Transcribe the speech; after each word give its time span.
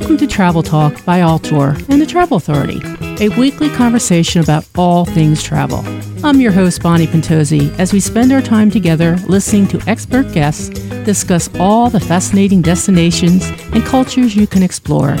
Welcome 0.00 0.18
to 0.18 0.28
Travel 0.28 0.62
Talk 0.62 1.04
by 1.04 1.18
Altour 1.18 1.70
and 1.88 2.00
the 2.00 2.06
Travel 2.06 2.36
Authority, 2.36 2.80
a 3.20 3.30
weekly 3.36 3.68
conversation 3.68 4.40
about 4.40 4.64
all 4.76 5.04
things 5.04 5.42
travel. 5.42 5.82
I'm 6.24 6.40
your 6.40 6.52
host, 6.52 6.84
Bonnie 6.84 7.08
Pintozzi, 7.08 7.76
as 7.80 7.92
we 7.92 7.98
spend 7.98 8.30
our 8.30 8.40
time 8.40 8.70
together 8.70 9.16
listening 9.26 9.66
to 9.66 9.82
expert 9.88 10.32
guests 10.32 10.68
discuss 11.04 11.50
all 11.58 11.90
the 11.90 11.98
fascinating 11.98 12.62
destinations 12.62 13.44
and 13.72 13.84
cultures 13.84 14.36
you 14.36 14.46
can 14.46 14.62
explore. 14.62 15.16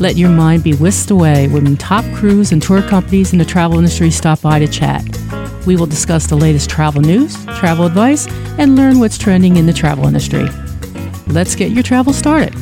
Let 0.00 0.16
your 0.16 0.30
mind 0.30 0.64
be 0.64 0.74
whisked 0.74 1.12
away 1.12 1.46
when 1.46 1.76
top 1.76 2.04
crews 2.16 2.50
and 2.50 2.60
tour 2.60 2.82
companies 2.82 3.32
in 3.32 3.38
the 3.38 3.44
travel 3.44 3.78
industry 3.78 4.10
stop 4.10 4.40
by 4.40 4.58
to 4.58 4.66
chat. 4.66 5.04
We 5.68 5.76
will 5.76 5.86
discuss 5.86 6.26
the 6.26 6.36
latest 6.36 6.68
travel 6.68 7.00
news, 7.00 7.44
travel 7.60 7.86
advice, 7.86 8.26
and 8.58 8.74
learn 8.74 8.98
what's 8.98 9.18
trending 9.18 9.56
in 9.56 9.66
the 9.66 9.72
travel 9.72 10.08
industry. 10.08 10.48
Let's 11.28 11.54
get 11.54 11.70
your 11.70 11.84
travel 11.84 12.12
started. 12.12 12.52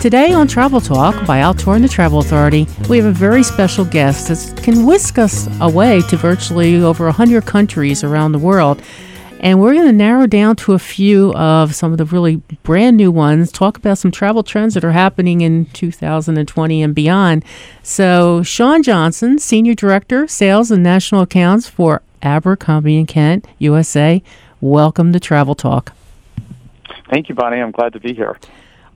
Today 0.00 0.32
on 0.34 0.46
Travel 0.46 0.80
Talk 0.80 1.26
by 1.26 1.38
Altour 1.40 1.74
and 1.74 1.82
the 1.82 1.88
Travel 1.88 2.18
Authority, 2.18 2.66
we 2.88 2.98
have 2.98 3.06
a 3.06 3.12
very 3.12 3.42
special 3.42 3.84
guest 3.84 4.28
that 4.28 4.62
can 4.62 4.84
whisk 4.84 5.18
us 5.18 5.48
away 5.60 6.02
to 6.02 6.16
virtually 6.16 6.76
over 6.76 7.06
100 7.06 7.46
countries 7.46 8.04
around 8.04 8.32
the 8.32 8.38
world. 8.38 8.80
And 9.40 9.58
we're 9.58 9.72
going 9.72 9.86
to 9.86 9.92
narrow 9.92 10.26
down 10.26 10.54
to 10.56 10.74
a 10.74 10.78
few 10.78 11.32
of 11.32 11.74
some 11.74 11.92
of 11.92 11.98
the 11.98 12.04
really 12.04 12.36
brand 12.62 12.98
new 12.98 13.10
ones, 13.10 13.50
talk 13.50 13.78
about 13.78 13.96
some 13.98 14.10
travel 14.10 14.42
trends 14.42 14.74
that 14.74 14.84
are 14.84 14.92
happening 14.92 15.40
in 15.40 15.64
2020 15.66 16.82
and 16.82 16.94
beyond. 16.94 17.44
So, 17.82 18.42
Sean 18.42 18.82
Johnson, 18.82 19.38
Senior 19.38 19.74
Director, 19.74 20.28
Sales 20.28 20.70
and 20.70 20.82
National 20.82 21.22
Accounts 21.22 21.68
for 21.68 22.02
Abercrombie 22.22 22.98
and 22.98 23.08
Kent, 23.08 23.46
USA, 23.58 24.22
welcome 24.60 25.12
to 25.14 25.18
Travel 25.18 25.54
Talk. 25.54 25.92
Thank 27.10 27.28
you, 27.28 27.34
Bonnie. 27.34 27.60
I'm 27.60 27.72
glad 27.72 27.92
to 27.94 28.00
be 28.00 28.14
here. 28.14 28.38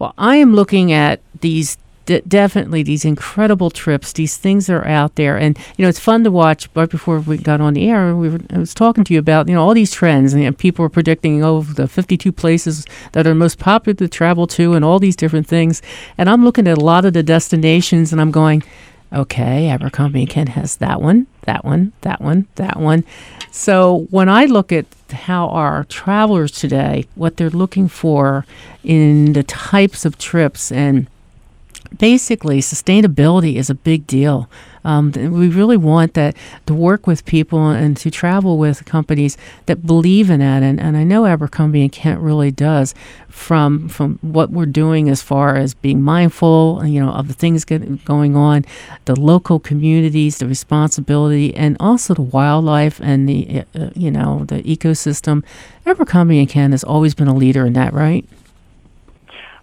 Well, 0.00 0.14
I 0.16 0.36
am 0.36 0.54
looking 0.54 0.92
at 0.92 1.20
these 1.42 1.76
definitely 2.26 2.82
these 2.82 3.04
incredible 3.04 3.70
trips, 3.70 4.12
these 4.14 4.36
things 4.36 4.66
that 4.66 4.72
are 4.72 4.86
out 4.86 5.14
there, 5.14 5.36
and 5.36 5.56
you 5.76 5.84
know 5.84 5.88
it's 5.90 6.00
fun 6.00 6.24
to 6.24 6.30
watch. 6.30 6.68
Right 6.74 6.88
before 6.88 7.20
we 7.20 7.36
got 7.36 7.60
on 7.60 7.74
the 7.74 7.88
air, 7.88 8.16
we 8.16 8.30
were 8.30 8.40
I 8.48 8.58
was 8.58 8.72
talking 8.72 9.04
to 9.04 9.12
you 9.12 9.20
about 9.20 9.46
you 9.46 9.54
know 9.54 9.62
all 9.62 9.74
these 9.74 9.92
trends, 9.92 10.32
and 10.32 10.42
you 10.42 10.48
know, 10.48 10.56
people 10.56 10.82
were 10.82 10.88
predicting 10.88 11.44
oh 11.44 11.60
the 11.62 11.86
52 11.86 12.32
places 12.32 12.86
that 13.12 13.26
are 13.26 13.34
most 13.34 13.58
popular 13.58 13.94
to 13.96 14.08
travel 14.08 14.46
to, 14.46 14.72
and 14.72 14.86
all 14.86 14.98
these 14.98 15.16
different 15.16 15.46
things. 15.46 15.82
And 16.16 16.30
I'm 16.30 16.44
looking 16.44 16.66
at 16.66 16.78
a 16.78 16.84
lot 16.84 17.04
of 17.04 17.12
the 17.12 17.22
destinations, 17.22 18.10
and 18.10 18.22
I'm 18.22 18.30
going, 18.30 18.62
okay, 19.12 19.69
Abercrombie 19.69 20.27
Kent 20.27 20.50
has 20.50 20.77
that 20.77 21.00
one, 21.00 21.27
that 21.42 21.64
one, 21.64 21.92
that 22.03 22.20
one, 22.20 22.47
that 22.56 22.78
one. 22.78 23.05
So 23.50 24.06
when 24.11 24.28
I 24.28 24.44
look 24.44 24.72
at 24.72 24.86
how 25.11 25.48
our 25.48 25.84
travelers 25.84 26.52
today, 26.52 27.06
what 27.14 27.36
they're 27.36 27.50
looking 27.50 27.89
for 27.89 28.47
in 28.84 29.33
the 29.33 29.42
types 29.42 30.05
of 30.05 30.19
trips 30.19 30.70
and 30.70 31.08
basically 31.98 32.60
sustainability 32.60 33.56
is 33.56 33.70
a 33.70 33.74
big 33.74 34.06
deal. 34.06 34.48
Um, 34.83 35.12
we 35.12 35.48
really 35.48 35.77
want 35.77 36.14
that 36.14 36.34
to 36.66 36.72
work 36.72 37.06
with 37.06 37.27
people 37.27 37.69
and 37.69 37.96
to 37.98 38.10
travel 38.10 38.56
with 38.56 38.86
companies 38.86 39.36
that 39.66 39.86
believe 39.86 40.30
in 40.30 40.41
that, 40.41 40.62
and, 40.62 40.80
and 40.80 40.96
I 40.96 41.05
know 41.05 41.27
Abercrombie 41.27 41.83
and 41.83 41.92
Kent 41.92 42.20
really 42.20 42.50
does. 42.50 42.94
From 43.28 43.88
from 43.88 44.18
what 44.22 44.50
we're 44.50 44.66
doing 44.66 45.08
as 45.08 45.22
far 45.22 45.56
as 45.56 45.74
being 45.74 46.02
mindful, 46.02 46.83
you 46.84 47.00
know, 47.00 47.11
of 47.11 47.28
the 47.28 47.34
things 47.34 47.64
get, 47.64 48.05
going 48.05 48.34
on, 48.36 48.64
the 49.05 49.18
local 49.18 49.61
communities, 49.61 50.38
the 50.38 50.46
responsibility, 50.46 51.55
and 51.55 51.77
also 51.78 52.14
the 52.14 52.22
wildlife 52.22 53.00
and 53.00 53.28
the 53.28 53.62
uh, 53.74 53.91
you 53.94 54.11
know 54.11 54.44
the 54.46 54.62
ecosystem. 54.62 55.44
Abercrombie 55.86 56.41
and 56.41 56.48
Kent 56.48 56.72
has 56.72 56.83
always 56.83 57.14
been 57.14 57.28
a 57.28 57.34
leader 57.34 57.64
in 57.64 57.74
that, 57.74 57.92
right? 57.92 58.27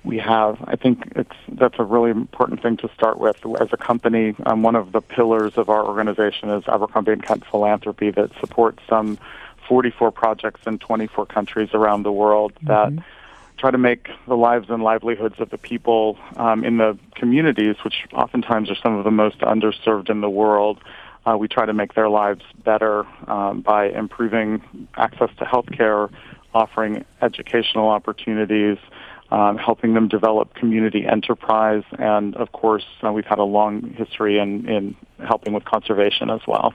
We 0.03 0.17
have. 0.17 0.57
I 0.65 0.75
think 0.75 1.11
it's 1.15 1.35
that's 1.49 1.75
a 1.79 1.83
really 1.83 2.11
important 2.11 2.61
thing 2.61 2.77
to 2.77 2.89
start 2.93 3.19
with. 3.19 3.37
As 3.59 3.69
a 3.71 3.77
company, 3.77 4.35
um, 4.45 4.63
one 4.63 4.75
of 4.75 4.91
the 4.91 5.01
pillars 5.01 5.53
of 5.57 5.69
our 5.69 5.85
organization 5.85 6.49
is 6.49 6.63
Abercrombie 6.67 7.11
and 7.11 7.23
Kent 7.23 7.45
Philanthropy 7.49 8.11
that 8.11 8.31
supports 8.39 8.79
some 8.87 9.17
44 9.67 10.11
projects 10.11 10.61
in 10.65 10.79
24 10.79 11.25
countries 11.25 11.69
around 11.73 12.03
the 12.03 12.11
world 12.11 12.53
mm-hmm. 12.55 12.95
that 12.95 13.03
try 13.57 13.71
to 13.71 13.77
make 13.77 14.09
the 14.27 14.35
lives 14.35 14.69
and 14.69 14.83
livelihoods 14.83 15.39
of 15.39 15.49
the 15.49 15.57
people 15.57 16.17
um, 16.35 16.63
in 16.63 16.77
the 16.77 16.97
communities, 17.15 17.75
which 17.83 18.05
oftentimes 18.13 18.69
are 18.69 18.75
some 18.75 18.95
of 18.95 19.03
the 19.03 19.11
most 19.11 19.39
underserved 19.39 20.09
in 20.09 20.21
the 20.21 20.29
world. 20.29 20.79
Uh, 21.25 21.35
we 21.37 21.47
try 21.47 21.65
to 21.65 21.73
make 21.73 21.93
their 21.93 22.07
lives 22.07 22.43
better 22.63 23.05
um, 23.27 23.61
by 23.61 23.89
improving 23.89 24.61
access 24.95 25.29
to 25.37 25.45
health 25.45 25.65
care, 25.71 26.09
offering 26.53 27.03
educational 27.21 27.89
opportunities, 27.89 28.77
um, 29.31 29.57
helping 29.57 29.93
them 29.93 30.07
develop 30.07 30.53
community 30.55 31.05
enterprise, 31.05 31.83
and 31.99 32.35
of 32.35 32.51
course, 32.51 32.85
uh, 33.03 33.11
we've 33.11 33.25
had 33.25 33.39
a 33.39 33.43
long 33.43 33.93
history 33.97 34.39
in, 34.39 34.67
in 34.69 34.95
helping 35.25 35.53
with 35.53 35.65
conservation 35.65 36.29
as 36.29 36.41
well. 36.47 36.73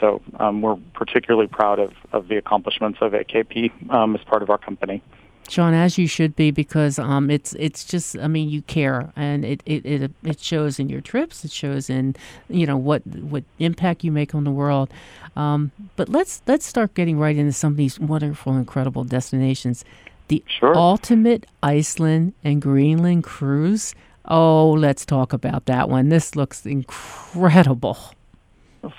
So 0.00 0.20
um, 0.40 0.62
we're 0.62 0.78
particularly 0.94 1.46
proud 1.46 1.78
of, 1.78 1.92
of 2.12 2.28
the 2.28 2.36
accomplishments 2.36 2.98
of 3.00 3.12
AKP 3.12 3.90
um, 3.92 4.16
as 4.16 4.22
part 4.24 4.42
of 4.42 4.50
our 4.50 4.58
company. 4.58 5.02
Sean, 5.48 5.74
as 5.74 5.98
you 5.98 6.06
should 6.06 6.34
be, 6.34 6.50
because 6.50 6.98
um, 6.98 7.28
it's 7.28 7.52
it's 7.54 7.84
just 7.84 8.16
I 8.18 8.28
mean 8.28 8.48
you 8.48 8.62
care, 8.62 9.12
and 9.16 9.44
it, 9.44 9.62
it, 9.66 9.84
it 9.84 10.10
it 10.22 10.40
shows 10.40 10.78
in 10.78 10.88
your 10.88 11.00
trips. 11.00 11.44
It 11.44 11.50
shows 11.50 11.90
in 11.90 12.14
you 12.48 12.64
know 12.64 12.76
what 12.76 13.04
what 13.06 13.44
impact 13.58 14.04
you 14.04 14.12
make 14.12 14.34
on 14.34 14.44
the 14.44 14.50
world. 14.50 14.88
Um, 15.34 15.72
but 15.96 16.08
let's 16.08 16.42
let's 16.46 16.64
start 16.64 16.94
getting 16.94 17.18
right 17.18 17.36
into 17.36 17.52
some 17.52 17.72
of 17.72 17.76
these 17.76 17.98
wonderful, 17.98 18.56
incredible 18.56 19.04
destinations 19.04 19.84
the 20.28 20.44
sure. 20.46 20.76
ultimate 20.76 21.46
Iceland 21.62 22.34
and 22.42 22.60
Greenland 22.60 23.24
cruise. 23.24 23.94
Oh, 24.24 24.70
let's 24.70 25.04
talk 25.04 25.32
about 25.32 25.66
that 25.66 25.88
one. 25.88 26.08
This 26.08 26.36
looks 26.36 26.64
incredible. 26.64 27.98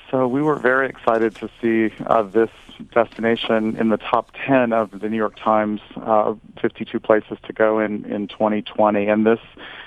So 0.09 0.27
we 0.27 0.41
were 0.41 0.55
very 0.55 0.87
excited 0.87 1.35
to 1.35 1.49
see 1.61 1.93
uh, 2.05 2.23
this 2.23 2.49
destination 2.93 3.75
in 3.77 3.89
the 3.89 3.97
top 3.97 4.31
10 4.45 4.73
of 4.73 4.99
the 4.99 5.09
New 5.09 5.17
York 5.17 5.35
Times 5.37 5.81
uh, 5.97 6.35
52 6.61 6.99
places 6.99 7.37
to 7.43 7.53
go 7.53 7.79
in, 7.79 8.05
in 8.05 8.27
2020. 8.27 9.07
And 9.07 9.25
this 9.25 9.39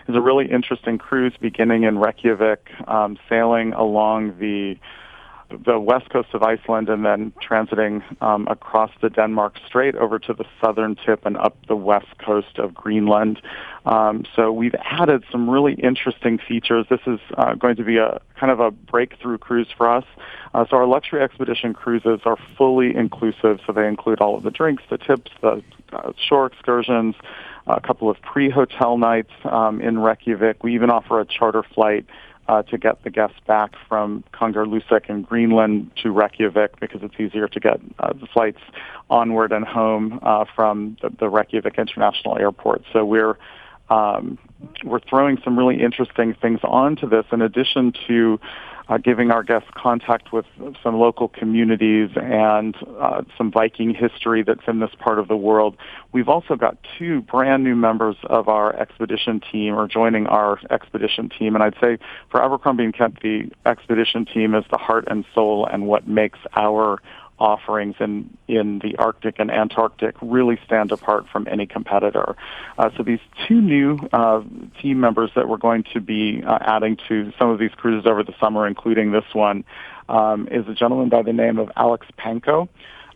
is 0.08 0.14
a 0.14 0.20
really 0.20 0.50
interesting 0.50 0.98
cruise 0.98 1.34
beginning 1.40 1.84
in 1.84 1.98
Reykjavik, 1.98 2.68
um, 2.86 3.18
sailing 3.28 3.72
along 3.72 4.38
the 4.38 4.78
the 5.64 5.78
west 5.78 6.10
coast 6.10 6.28
of 6.34 6.42
Iceland 6.42 6.88
and 6.88 7.04
then 7.04 7.32
transiting 7.40 8.02
um, 8.22 8.46
across 8.48 8.90
the 9.00 9.08
Denmark 9.08 9.58
Strait 9.66 9.94
over 9.94 10.18
to 10.18 10.32
the 10.34 10.44
southern 10.60 10.96
tip 10.96 11.24
and 11.24 11.36
up 11.36 11.56
the 11.68 11.76
west 11.76 12.18
coast 12.18 12.58
of 12.58 12.74
Greenland. 12.74 13.40
Um, 13.84 14.24
so 14.34 14.52
we've 14.52 14.74
added 14.82 15.24
some 15.30 15.48
really 15.48 15.74
interesting 15.74 16.38
features. 16.38 16.86
This 16.90 17.00
is 17.06 17.20
uh, 17.36 17.54
going 17.54 17.76
to 17.76 17.84
be 17.84 17.98
a 17.98 18.20
kind 18.38 18.50
of 18.50 18.60
a 18.60 18.70
breakthrough 18.70 19.38
cruise 19.38 19.68
for 19.76 19.88
us. 19.88 20.04
Uh, 20.54 20.64
so 20.68 20.76
our 20.76 20.86
luxury 20.86 21.22
expedition 21.22 21.72
cruises 21.74 22.20
are 22.24 22.36
fully 22.56 22.94
inclusive, 22.94 23.60
so 23.66 23.72
they 23.72 23.86
include 23.86 24.20
all 24.20 24.36
of 24.36 24.42
the 24.42 24.50
drinks, 24.50 24.82
the 24.90 24.98
tips, 24.98 25.30
the 25.42 25.62
uh, 25.92 26.12
shore 26.28 26.46
excursions, 26.46 27.14
a 27.66 27.80
couple 27.80 28.08
of 28.10 28.20
pre-hotel 28.22 28.98
nights 28.98 29.32
um, 29.44 29.80
in 29.80 29.98
Reykjavik. 29.98 30.62
We 30.62 30.74
even 30.74 30.90
offer 30.90 31.20
a 31.20 31.24
charter 31.24 31.62
flight 31.62 32.06
uh, 32.48 32.62
to 32.62 32.78
get 32.78 33.02
the 33.02 33.10
guests 33.10 33.38
back 33.46 33.72
from 33.88 34.24
Kangerlussuaq 34.32 35.08
in 35.08 35.22
Greenland 35.22 35.90
to 36.02 36.10
Reykjavik 36.10 36.78
because 36.80 37.02
it's 37.02 37.18
easier 37.18 37.48
to 37.48 37.60
get 37.60 37.80
uh, 37.98 38.12
the 38.12 38.26
flights 38.26 38.60
onward 39.10 39.52
and 39.52 39.64
home 39.64 40.20
uh, 40.22 40.44
from 40.54 40.96
the, 41.02 41.10
the 41.10 41.28
Reykjavik 41.28 41.78
International 41.78 42.38
Airport. 42.38 42.82
So 42.92 43.04
we're 43.04 43.36
um, 43.90 44.38
we're 44.84 45.00
throwing 45.00 45.38
some 45.42 45.58
really 45.58 45.82
interesting 45.82 46.34
things 46.34 46.60
onto 46.62 47.08
this 47.08 47.24
in 47.32 47.42
addition 47.42 47.92
to 48.06 48.38
uh, 48.88 48.98
giving 48.98 49.30
our 49.30 49.42
guests 49.42 49.68
contact 49.74 50.32
with 50.32 50.46
some 50.82 50.96
local 50.96 51.28
communities 51.28 52.10
and 52.16 52.76
uh, 53.00 53.22
some 53.36 53.50
Viking 53.50 53.92
history 53.92 54.42
that's 54.42 54.62
in 54.68 54.78
this 54.78 54.90
part 54.98 55.18
of 55.18 55.28
the 55.28 55.36
world. 55.36 55.76
We've 56.12 56.28
also 56.28 56.54
got 56.54 56.76
two 56.98 57.22
brand 57.22 57.64
new 57.64 57.74
members 57.74 58.16
of 58.24 58.48
our 58.48 58.74
expedition 58.76 59.40
team 59.50 59.74
or 59.74 59.88
joining 59.88 60.26
our 60.26 60.60
expedition 60.70 61.28
team. 61.28 61.54
And 61.54 61.64
I'd 61.64 61.74
say 61.80 61.98
for 62.30 62.42
Abercrombie 62.42 62.84
and 62.84 62.94
Kent, 62.94 63.18
the 63.22 63.50
expedition 63.64 64.24
team 64.24 64.54
is 64.54 64.64
the 64.70 64.78
heart 64.78 65.04
and 65.08 65.24
soul 65.34 65.66
and 65.66 65.86
what 65.86 66.06
makes 66.06 66.38
our 66.56 67.00
offerings 67.38 67.96
in, 68.00 68.36
in 68.48 68.78
the 68.78 68.96
Arctic 68.96 69.36
and 69.38 69.50
Antarctic 69.50 70.14
really 70.22 70.58
stand 70.64 70.92
apart 70.92 71.26
from 71.30 71.46
any 71.50 71.66
competitor. 71.66 72.36
Uh, 72.78 72.90
so 72.96 73.02
these 73.02 73.20
two 73.46 73.60
new 73.60 73.98
uh, 74.12 74.42
team 74.80 75.00
members 75.00 75.30
that 75.36 75.48
we're 75.48 75.56
going 75.56 75.84
to 75.92 76.00
be 76.00 76.42
uh, 76.46 76.58
adding 76.60 76.96
to 77.08 77.32
some 77.38 77.50
of 77.50 77.58
these 77.58 77.72
cruises 77.76 78.06
over 78.06 78.22
the 78.22 78.34
summer, 78.40 78.66
including 78.66 79.12
this 79.12 79.24
one, 79.32 79.64
um, 80.08 80.48
is 80.50 80.66
a 80.68 80.74
gentleman 80.74 81.08
by 81.08 81.22
the 81.22 81.32
name 81.32 81.58
of 81.58 81.70
Alex 81.76 82.06
Pancoe. 82.16 82.68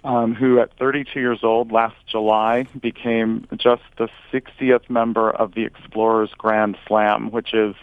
Um, 0.02 0.34
who 0.34 0.60
at 0.60 0.74
32 0.78 1.20
years 1.20 1.40
old 1.42 1.72
last 1.72 1.94
July 2.06 2.62
became 2.80 3.46
just 3.58 3.82
the 3.98 4.08
60th 4.32 4.88
member 4.88 5.28
of 5.30 5.52
the 5.52 5.66
Explorers 5.66 6.30
Grand 6.38 6.78
Slam, 6.88 7.30
which 7.30 7.52
is 7.52 7.74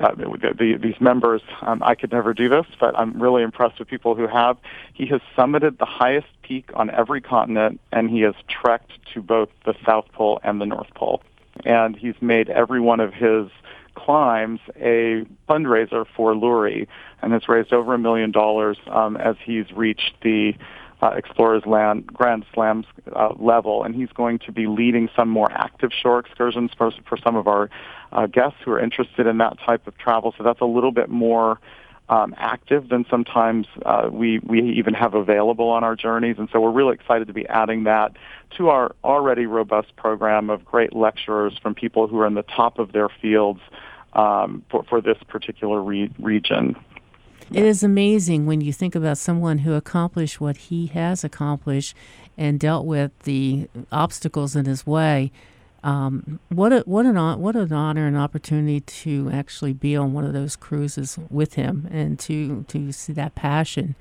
uh, 0.00 0.14
the, 0.14 0.54
the, 0.58 0.76
these 0.76 1.00
members, 1.00 1.42
um, 1.62 1.82
I 1.82 1.94
could 1.94 2.12
never 2.12 2.34
do 2.34 2.48
this, 2.48 2.66
but 2.80 2.98
I'm 2.98 3.20
really 3.20 3.42
impressed 3.42 3.78
with 3.78 3.88
people 3.88 4.14
who 4.14 4.26
have. 4.26 4.56
He 4.92 5.06
has 5.06 5.20
summited 5.36 5.78
the 5.78 5.84
highest 5.84 6.26
peak 6.42 6.70
on 6.74 6.90
every 6.90 7.20
continent, 7.20 7.80
and 7.92 8.10
he 8.10 8.20
has 8.22 8.34
trekked 8.48 8.92
to 9.14 9.22
both 9.22 9.48
the 9.64 9.74
South 9.86 10.06
Pole 10.12 10.40
and 10.42 10.60
the 10.60 10.66
North 10.66 10.92
Pole. 10.94 11.22
and 11.64 11.94
he's 11.96 12.20
made 12.20 12.48
every 12.50 12.80
one 12.80 12.98
of 13.00 13.14
his 13.14 13.48
climbs 13.94 14.60
a 14.76 15.24
fundraiser 15.48 16.04
for 16.16 16.34
Lurie, 16.34 16.86
and 17.22 17.32
has 17.32 17.48
raised 17.48 17.72
over 17.72 17.94
a 17.94 17.98
million 17.98 18.30
dollars 18.32 18.76
um, 18.88 19.16
as 19.16 19.36
he's 19.42 19.70
reached 19.72 20.14
the 20.22 20.54
uh, 21.02 21.08
Explorers 21.08 21.64
Land 21.66 22.06
Grand 22.06 22.44
Slams 22.52 22.86
uh, 23.14 23.34
level, 23.38 23.82
and 23.84 23.94
he's 23.94 24.10
going 24.10 24.38
to 24.40 24.52
be 24.52 24.66
leading 24.66 25.08
some 25.16 25.28
more 25.28 25.50
active 25.52 25.90
shore 25.92 26.18
excursions 26.18 26.70
for 26.76 26.92
for 27.08 27.16
some 27.16 27.36
of 27.36 27.46
our 27.46 27.70
uh, 28.12 28.26
guests 28.26 28.58
who 28.64 28.70
are 28.72 28.80
interested 28.80 29.26
in 29.26 29.38
that 29.38 29.58
type 29.60 29.86
of 29.86 29.96
travel. 29.98 30.34
So 30.36 30.44
that's 30.44 30.60
a 30.60 30.66
little 30.66 30.92
bit 30.92 31.08
more 31.08 31.60
um, 32.08 32.34
active 32.36 32.88
than 32.88 33.06
sometimes 33.08 33.66
uh, 33.84 34.08
we 34.12 34.38
we 34.40 34.60
even 34.72 34.94
have 34.94 35.14
available 35.14 35.68
on 35.68 35.84
our 35.84 35.96
journeys, 35.96 36.36
and 36.38 36.48
so 36.52 36.60
we're 36.60 36.70
really 36.70 36.94
excited 36.94 37.28
to 37.28 37.34
be 37.34 37.46
adding 37.48 37.84
that 37.84 38.12
to 38.56 38.68
our 38.68 38.94
already 39.02 39.46
robust 39.46 39.96
program 39.96 40.50
of 40.50 40.64
great 40.64 40.94
lecturers 40.94 41.58
from 41.62 41.74
people 41.74 42.06
who 42.06 42.18
are 42.20 42.26
in 42.26 42.34
the 42.34 42.42
top 42.42 42.78
of 42.78 42.92
their 42.92 43.08
fields 43.08 43.60
um, 44.12 44.62
for 44.70 44.84
for 44.84 45.00
this 45.00 45.18
particular 45.28 45.82
re- 45.82 46.12
region. 46.18 46.76
It 47.52 47.64
is 47.64 47.82
amazing 47.82 48.46
when 48.46 48.60
you 48.60 48.72
think 48.72 48.94
about 48.94 49.18
someone 49.18 49.58
who 49.58 49.74
accomplished 49.74 50.40
what 50.40 50.56
he 50.56 50.86
has 50.86 51.24
accomplished 51.24 51.94
and 52.36 52.58
dealt 52.58 52.86
with 52.86 53.12
the 53.24 53.68
obstacles 53.92 54.56
in 54.56 54.64
his 54.64 54.86
way. 54.86 55.30
Um, 55.82 56.40
what 56.48 56.72
a, 56.72 56.80
what 56.86 57.04
an 57.04 57.16
what 57.40 57.56
an 57.56 57.72
honor 57.72 58.06
and 58.06 58.16
opportunity 58.16 58.80
to 58.80 59.30
actually 59.30 59.74
be 59.74 59.94
on 59.94 60.14
one 60.14 60.24
of 60.24 60.32
those 60.32 60.56
cruises 60.56 61.18
with 61.30 61.54
him 61.54 61.86
and 61.90 62.18
to 62.20 62.64
to 62.68 62.90
see 62.90 63.12
that 63.12 63.34
passion. 63.34 63.94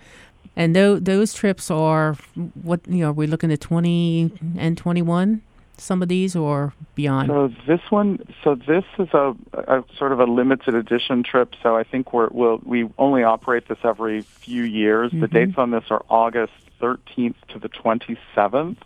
And 0.56 0.76
those 0.76 1.02
those 1.02 1.34
trips 1.34 1.70
are 1.70 2.16
what 2.64 2.88
you 2.88 3.00
know. 3.00 3.10
Are 3.10 3.14
we 3.14 3.28
looking 3.28 3.52
at 3.52 3.60
twenty 3.60 4.32
and 4.58 4.78
twenty 4.78 5.02
one? 5.02 5.42
Some 5.78 6.02
of 6.02 6.08
these 6.08 6.36
or 6.36 6.74
beyond. 6.96 7.30
So 7.30 7.52
this 7.68 7.82
one, 7.90 8.20
so 8.44 8.56
this 8.56 8.86
is 9.00 9.10
a, 9.14 9.36
a 9.54 9.84
sort 9.98 10.12
of 10.12 10.20
a 10.20 10.26
limited 10.26 10.76
edition 10.76 11.24
trip. 11.24 11.56
So 11.64 11.76
I 11.76 11.84
think 11.84 12.14
we're 12.14 12.30
we'll, 12.30 12.60
we 12.64 12.90
only 12.98 13.24
operate 13.24 13.68
this 13.68 13.80
every 13.84 14.22
few 14.22 14.64
years. 14.64 15.12
Mm-hmm. 15.12 15.22
The 15.22 15.28
dates 15.28 15.58
on 15.58 15.72
this 15.72 15.86
are 15.90 16.06
August 16.10 16.54
13th 16.80 17.36
to 17.50 17.60
the 17.60 17.70
27th 17.70 18.78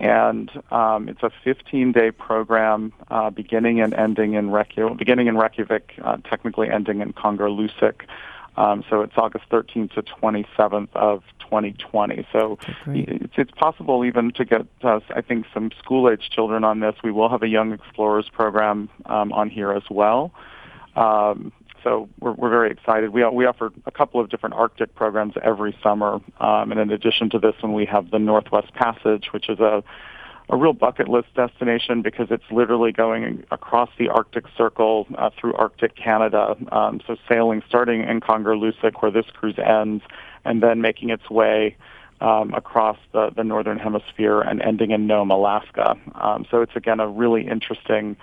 and 0.00 0.50
um, 0.70 1.08
it's 1.08 1.22
a 1.22 1.30
15-day 1.44 2.12
program 2.12 2.92
uh, 3.10 3.30
beginning 3.30 3.80
and 3.80 3.92
ending 3.94 4.34
in 4.34 4.50
Reykjavik, 4.50 4.96
beginning 4.96 5.26
in 5.26 5.36
Reykjavik, 5.36 5.94
uh, 6.02 6.18
technically 6.18 6.70
ending 6.70 7.00
in 7.00 7.12
Kangerlussuaq. 7.12 8.02
Um, 8.58 8.82
so 8.90 9.02
it's 9.02 9.12
August 9.16 9.44
13th 9.52 9.94
to 9.94 10.02
27th 10.02 10.88
of 10.94 11.22
2020. 11.38 12.26
So 12.32 12.58
it's, 12.88 13.34
it's, 13.36 13.52
possible 13.52 14.04
even 14.04 14.32
to 14.32 14.44
get, 14.44 14.66
uh, 14.82 14.98
I 15.14 15.20
think, 15.20 15.46
some 15.54 15.70
school-age 15.78 16.28
children 16.30 16.64
on 16.64 16.80
this. 16.80 16.96
We 17.04 17.12
will 17.12 17.28
have 17.28 17.44
a 17.44 17.48
Young 17.48 17.72
Explorers 17.72 18.28
program 18.28 18.88
um, 19.06 19.32
on 19.32 19.48
here 19.48 19.70
as 19.70 19.84
well. 19.88 20.32
Um, 20.96 21.52
so 21.84 22.08
we're, 22.18 22.32
we're 22.32 22.50
very 22.50 22.72
excited. 22.72 23.10
We, 23.10 23.24
we 23.26 23.46
offer 23.46 23.70
a 23.86 23.92
couple 23.92 24.20
of 24.20 24.28
different 24.28 24.56
Arctic 24.56 24.92
programs 24.96 25.34
every 25.40 25.76
summer. 25.80 26.14
Um, 26.40 26.72
and 26.72 26.80
in 26.80 26.90
addition 26.90 27.30
to 27.30 27.38
this 27.38 27.54
one, 27.60 27.74
we 27.74 27.86
have 27.86 28.10
the 28.10 28.18
Northwest 28.18 28.74
Passage, 28.74 29.28
which 29.32 29.48
is 29.48 29.60
a, 29.60 29.84
a 30.50 30.56
real 30.56 30.72
bucket 30.72 31.08
list 31.08 31.28
destination 31.34 32.02
because 32.02 32.28
it's 32.30 32.44
literally 32.50 32.92
going 32.92 33.44
across 33.50 33.90
the 33.98 34.08
Arctic 34.08 34.44
Circle 34.56 35.06
uh, 35.16 35.30
through 35.38 35.54
Arctic 35.54 35.94
Canada. 35.94 36.56
Um, 36.72 37.00
so 37.06 37.16
sailing 37.28 37.62
starting 37.68 38.02
in 38.02 38.20
Kangerlussuaq, 38.20 39.02
where 39.02 39.10
this 39.10 39.26
cruise 39.32 39.58
ends, 39.58 40.02
and 40.44 40.62
then 40.62 40.80
making 40.80 41.10
its 41.10 41.28
way 41.28 41.76
um, 42.20 42.52
across 42.54 42.96
the, 43.12 43.30
the 43.36 43.44
northern 43.44 43.78
hemisphere 43.78 44.40
and 44.40 44.60
ending 44.62 44.90
in 44.90 45.06
Nome, 45.06 45.30
Alaska. 45.30 45.96
Um, 46.14 46.46
so 46.50 46.62
it's 46.62 46.74
again 46.74 47.00
a 47.00 47.08
really 47.08 47.46
interesting 47.46 48.16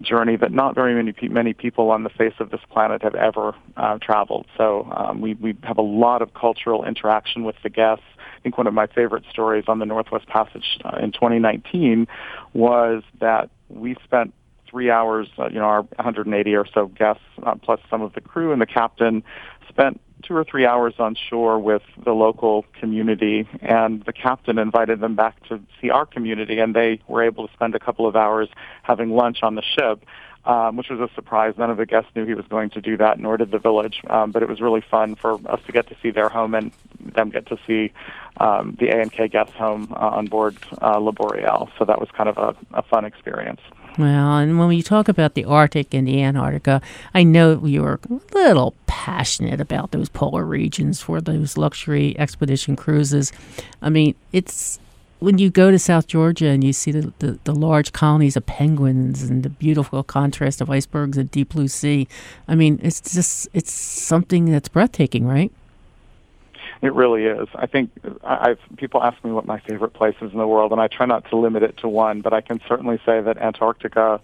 journey 0.00 0.36
that 0.36 0.52
not 0.52 0.74
very 0.74 0.94
many 0.94 1.12
many 1.28 1.52
people 1.52 1.90
on 1.90 2.04
the 2.04 2.10
face 2.10 2.34
of 2.38 2.50
this 2.50 2.60
planet 2.70 3.02
have 3.02 3.14
ever 3.14 3.54
uh, 3.76 3.98
traveled. 3.98 4.46
So 4.56 4.88
um, 4.94 5.20
we 5.20 5.34
we 5.34 5.56
have 5.62 5.78
a 5.78 5.82
lot 5.82 6.22
of 6.22 6.34
cultural 6.34 6.84
interaction 6.84 7.44
with 7.44 7.56
the 7.62 7.70
guests. 7.70 8.04
I 8.38 8.40
think 8.40 8.56
one 8.56 8.66
of 8.66 8.74
my 8.74 8.86
favorite 8.86 9.24
stories 9.30 9.64
on 9.66 9.80
the 9.80 9.86
Northwest 9.86 10.26
Passage 10.28 10.78
uh, 10.84 10.98
in 11.02 11.10
2019 11.10 12.06
was 12.54 13.02
that 13.20 13.50
we 13.68 13.96
spent 14.04 14.32
three 14.70 14.90
hours, 14.90 15.28
uh, 15.38 15.48
you 15.48 15.58
know, 15.58 15.64
our 15.64 15.82
180 15.82 16.54
or 16.54 16.66
so 16.72 16.86
guests, 16.86 17.22
uh, 17.42 17.54
plus 17.56 17.80
some 17.90 18.02
of 18.02 18.12
the 18.12 18.20
crew 18.20 18.52
and 18.52 18.60
the 18.60 18.66
captain, 18.66 19.24
spent 19.68 20.00
two 20.22 20.34
or 20.34 20.44
three 20.44 20.66
hours 20.66 20.94
on 20.98 21.16
shore 21.28 21.58
with 21.58 21.82
the 22.04 22.12
local 22.12 22.64
community, 22.78 23.48
and 23.62 24.04
the 24.04 24.12
captain 24.12 24.58
invited 24.58 25.00
them 25.00 25.14
back 25.14 25.42
to 25.48 25.60
see 25.80 25.90
our 25.90 26.06
community, 26.06 26.58
and 26.58 26.74
they 26.74 27.00
were 27.08 27.22
able 27.22 27.46
to 27.46 27.52
spend 27.54 27.74
a 27.74 27.78
couple 27.78 28.06
of 28.06 28.16
hours 28.16 28.48
having 28.82 29.10
lunch 29.10 29.38
on 29.42 29.54
the 29.54 29.62
ship. 29.62 30.04
Um, 30.44 30.76
which 30.76 30.88
was 30.88 30.98
a 30.98 31.12
surprise. 31.14 31.54
None 31.58 31.70
of 31.70 31.76
the 31.76 31.84
guests 31.84 32.10
knew 32.16 32.24
he 32.24 32.32
was 32.32 32.46
going 32.46 32.70
to 32.70 32.80
do 32.80 32.96
that, 32.96 33.18
nor 33.18 33.36
did 33.36 33.50
the 33.50 33.58
village. 33.58 34.00
Um, 34.08 34.30
but 34.30 34.42
it 34.42 34.48
was 34.48 34.62
really 34.62 34.80
fun 34.80 35.14
for 35.14 35.34
us 35.46 35.60
to 35.66 35.72
get 35.72 35.88
to 35.88 35.96
see 36.02 36.10
their 36.10 36.30
home 36.30 36.54
and 36.54 36.72
them 37.00 37.28
get 37.28 37.44
to 37.46 37.58
see 37.66 37.92
um, 38.38 38.74
the 38.80 38.88
A&K 38.88 39.28
guest 39.28 39.50
home 39.52 39.92
uh, 39.92 40.08
on 40.08 40.26
board 40.26 40.56
uh. 40.80 41.66
So 41.78 41.84
that 41.84 42.00
was 42.00 42.08
kind 42.12 42.30
of 42.30 42.38
a, 42.38 42.56
a 42.72 42.82
fun 42.82 43.04
experience. 43.04 43.60
Well, 43.98 44.38
and 44.38 44.60
when 44.60 44.68
we 44.68 44.80
talk 44.80 45.08
about 45.08 45.34
the 45.34 45.44
Arctic 45.44 45.92
and 45.92 46.06
the 46.06 46.22
Antarctica, 46.22 46.80
I 47.14 47.24
know 47.24 47.60
you're 47.66 47.98
a 48.08 48.20
little 48.32 48.74
passionate 48.86 49.60
about 49.60 49.90
those 49.90 50.08
polar 50.08 50.44
regions 50.44 51.00
for 51.00 51.20
those 51.20 51.58
luxury 51.58 52.16
expedition 52.16 52.76
cruises. 52.76 53.32
I 53.82 53.90
mean, 53.90 54.14
it's 54.32 54.78
when 55.20 55.38
you 55.38 55.50
go 55.50 55.70
to 55.70 55.78
South 55.78 56.06
Georgia 56.06 56.46
and 56.46 56.62
you 56.62 56.72
see 56.72 56.92
the, 56.92 57.12
the, 57.18 57.38
the, 57.44 57.54
large 57.54 57.92
colonies 57.92 58.36
of 58.36 58.46
penguins 58.46 59.22
and 59.22 59.42
the 59.42 59.48
beautiful 59.48 60.02
contrast 60.02 60.60
of 60.60 60.70
icebergs 60.70 61.18
and 61.18 61.30
deep 61.30 61.50
blue 61.50 61.68
sea, 61.68 62.06
I 62.46 62.54
mean, 62.54 62.78
it's 62.82 63.00
just 63.00 63.48
it's 63.52 63.72
something 63.72 64.46
that's 64.46 64.68
breathtaking, 64.68 65.26
right? 65.26 65.52
It 66.80 66.94
really 66.94 67.24
is. 67.24 67.48
I 67.56 67.66
think 67.66 67.90
I've 68.22 68.60
people 68.76 69.02
ask 69.02 69.22
me 69.24 69.32
what 69.32 69.46
my 69.46 69.58
favorite 69.58 69.94
place 69.94 70.14
is 70.20 70.30
in 70.30 70.38
the 70.38 70.46
world, 70.46 70.70
and 70.70 70.80
I 70.80 70.86
try 70.86 71.06
not 71.06 71.28
to 71.30 71.36
limit 71.36 71.64
it 71.64 71.76
to 71.78 71.88
one, 71.88 72.20
but 72.20 72.32
I 72.32 72.40
can 72.40 72.60
certainly 72.68 73.00
say 73.04 73.20
that 73.20 73.38
Antarctica 73.38 74.20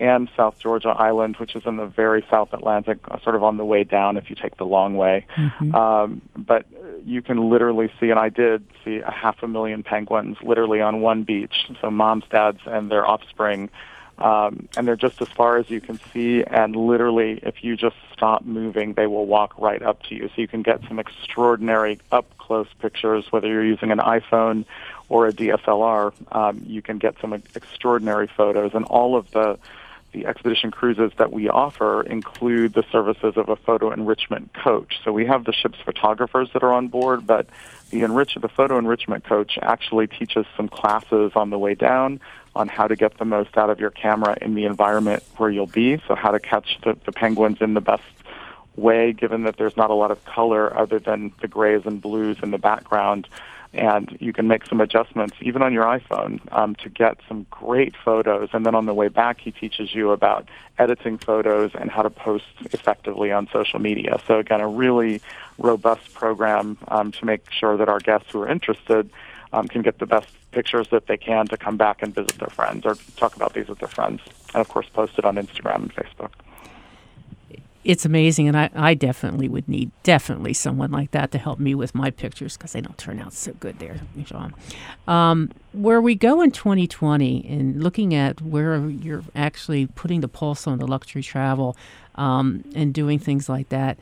and 0.00 0.28
South 0.36 0.58
Georgia 0.58 0.90
Island, 0.90 1.36
which 1.36 1.56
is 1.56 1.64
in 1.66 1.76
the 1.76 1.86
very 1.86 2.24
South 2.30 2.52
Atlantic, 2.52 2.98
uh, 3.10 3.18
sort 3.20 3.34
of 3.34 3.42
on 3.42 3.56
the 3.56 3.64
way 3.64 3.84
down 3.84 4.16
if 4.16 4.30
you 4.30 4.36
take 4.36 4.56
the 4.56 4.66
long 4.66 4.96
way. 4.96 5.26
Mm-hmm. 5.36 5.74
Um, 5.74 6.22
but 6.36 6.66
you 7.04 7.22
can 7.22 7.50
literally 7.50 7.90
see, 8.00 8.10
and 8.10 8.18
I 8.18 8.28
did 8.28 8.64
see 8.84 8.98
a 8.98 9.10
half 9.10 9.42
a 9.42 9.48
million 9.48 9.82
penguins 9.82 10.36
literally 10.42 10.80
on 10.80 11.00
one 11.00 11.22
beach. 11.24 11.70
So 11.80 11.90
moms, 11.90 12.24
dads, 12.30 12.60
and 12.66 12.90
their 12.90 13.06
offspring 13.06 13.70
um, 14.18 14.68
and 14.76 14.86
they're 14.86 14.96
just 14.96 15.22
as 15.22 15.28
far 15.28 15.58
as 15.58 15.70
you 15.70 15.80
can 15.80 16.00
see. 16.12 16.42
And 16.42 16.74
literally, 16.74 17.38
if 17.42 17.62
you 17.62 17.76
just 17.76 17.96
stop 18.12 18.44
moving, 18.44 18.94
they 18.94 19.06
will 19.06 19.26
walk 19.26 19.54
right 19.58 19.82
up 19.82 20.02
to 20.04 20.14
you. 20.14 20.28
So 20.28 20.42
you 20.42 20.48
can 20.48 20.62
get 20.62 20.80
some 20.88 20.98
extraordinary 20.98 22.00
up 22.10 22.36
close 22.38 22.66
pictures, 22.80 23.30
whether 23.30 23.46
you're 23.46 23.64
using 23.64 23.92
an 23.92 23.98
iPhone 23.98 24.64
or 25.08 25.28
a 25.28 25.32
DSLR. 25.32 26.12
Um, 26.34 26.62
you 26.66 26.82
can 26.82 26.98
get 26.98 27.14
some 27.20 27.32
extraordinary 27.32 28.26
photos, 28.26 28.72
and 28.74 28.84
all 28.86 29.16
of 29.16 29.30
the 29.30 29.58
the 30.12 30.26
expedition 30.26 30.70
cruises 30.70 31.12
that 31.18 31.32
we 31.32 31.48
offer 31.48 32.02
include 32.02 32.72
the 32.72 32.84
services 32.90 33.34
of 33.36 33.48
a 33.48 33.56
photo 33.56 33.92
enrichment 33.92 34.52
coach. 34.54 34.98
So 35.04 35.12
we 35.12 35.26
have 35.26 35.44
the 35.44 35.52
ship's 35.52 35.78
photographers 35.84 36.48
that 36.54 36.62
are 36.62 36.72
on 36.72 36.88
board, 36.88 37.26
but 37.26 37.46
the 37.90 38.02
enrich 38.02 38.34
the 38.40 38.48
photo 38.48 38.78
enrichment 38.78 39.24
coach 39.24 39.58
actually 39.60 40.06
teaches 40.06 40.46
some 40.56 40.68
classes 40.68 41.32
on 41.36 41.50
the 41.50 41.58
way 41.58 41.74
down 41.74 42.20
on 42.54 42.68
how 42.68 42.88
to 42.88 42.96
get 42.96 43.18
the 43.18 43.24
most 43.24 43.56
out 43.56 43.70
of 43.70 43.80
your 43.80 43.90
camera 43.90 44.36
in 44.40 44.54
the 44.54 44.64
environment 44.64 45.22
where 45.36 45.50
you'll 45.50 45.66
be. 45.66 46.00
So 46.08 46.14
how 46.14 46.30
to 46.30 46.40
catch 46.40 46.78
the, 46.82 46.96
the 47.04 47.12
penguins 47.12 47.58
in 47.60 47.74
the 47.74 47.80
best 47.80 48.02
way, 48.76 49.12
given 49.12 49.44
that 49.44 49.56
there's 49.56 49.76
not 49.76 49.90
a 49.90 49.94
lot 49.94 50.10
of 50.10 50.24
color 50.24 50.76
other 50.76 50.98
than 50.98 51.32
the 51.40 51.48
grays 51.48 51.82
and 51.84 52.00
blues 52.00 52.38
in 52.42 52.50
the 52.50 52.58
background. 52.58 53.28
And 53.74 54.16
you 54.18 54.32
can 54.32 54.48
make 54.48 54.66
some 54.66 54.80
adjustments, 54.80 55.36
even 55.40 55.62
on 55.62 55.72
your 55.72 55.84
iPhone, 55.84 56.40
um, 56.52 56.74
to 56.76 56.88
get 56.88 57.18
some 57.28 57.46
great 57.50 57.94
photos. 57.96 58.48
And 58.52 58.64
then 58.64 58.74
on 58.74 58.86
the 58.86 58.94
way 58.94 59.08
back, 59.08 59.40
he 59.40 59.50
teaches 59.50 59.94
you 59.94 60.10
about 60.10 60.48
editing 60.78 61.18
photos 61.18 61.72
and 61.74 61.90
how 61.90 62.02
to 62.02 62.10
post 62.10 62.46
effectively 62.72 63.30
on 63.30 63.48
social 63.52 63.78
media. 63.78 64.20
So 64.26 64.38
again, 64.38 64.60
a 64.60 64.68
really 64.68 65.20
robust 65.58 66.14
program 66.14 66.78
um, 66.88 67.12
to 67.12 67.24
make 67.26 67.50
sure 67.50 67.76
that 67.76 67.88
our 67.88 68.00
guests 68.00 68.28
who 68.32 68.40
are 68.42 68.48
interested 68.48 69.10
um, 69.52 69.68
can 69.68 69.82
get 69.82 69.98
the 69.98 70.06
best 70.06 70.28
pictures 70.52 70.88
that 70.88 71.06
they 71.06 71.16
can 71.16 71.46
to 71.48 71.56
come 71.56 71.76
back 71.76 72.02
and 72.02 72.14
visit 72.14 72.38
their 72.38 72.48
friends 72.48 72.86
or 72.86 72.94
talk 73.16 73.36
about 73.36 73.52
these 73.54 73.68
with 73.68 73.78
their 73.80 73.88
friends. 73.88 74.20
And 74.54 74.60
of 74.60 74.68
course, 74.68 74.86
post 74.92 75.18
it 75.18 75.24
on 75.24 75.36
Instagram 75.36 75.76
and 75.76 75.94
Facebook. 75.94 76.30
It's 77.88 78.04
amazing, 78.04 78.48
and 78.48 78.54
I, 78.54 78.68
I 78.74 78.92
definitely 78.92 79.48
would 79.48 79.66
need 79.66 79.90
definitely 80.02 80.52
someone 80.52 80.90
like 80.90 81.12
that 81.12 81.30
to 81.30 81.38
help 81.38 81.58
me 81.58 81.74
with 81.74 81.94
my 81.94 82.10
pictures 82.10 82.54
because 82.54 82.74
they 82.74 82.82
don't 82.82 82.98
turn 82.98 83.18
out 83.18 83.32
so 83.32 83.54
good 83.54 83.78
there, 83.78 83.98
John. 84.24 84.54
Um, 85.06 85.50
where 85.72 85.98
we 85.98 86.14
go 86.14 86.42
in 86.42 86.50
2020 86.50 87.46
and 87.48 87.82
looking 87.82 88.14
at 88.14 88.42
where 88.42 88.86
you're 88.90 89.24
actually 89.34 89.86
putting 89.86 90.20
the 90.20 90.28
pulse 90.28 90.66
on 90.66 90.76
the 90.76 90.86
luxury 90.86 91.22
travel 91.22 91.78
um, 92.16 92.62
and 92.74 92.92
doing 92.92 93.18
things 93.18 93.48
like 93.48 93.70
that, 93.70 93.96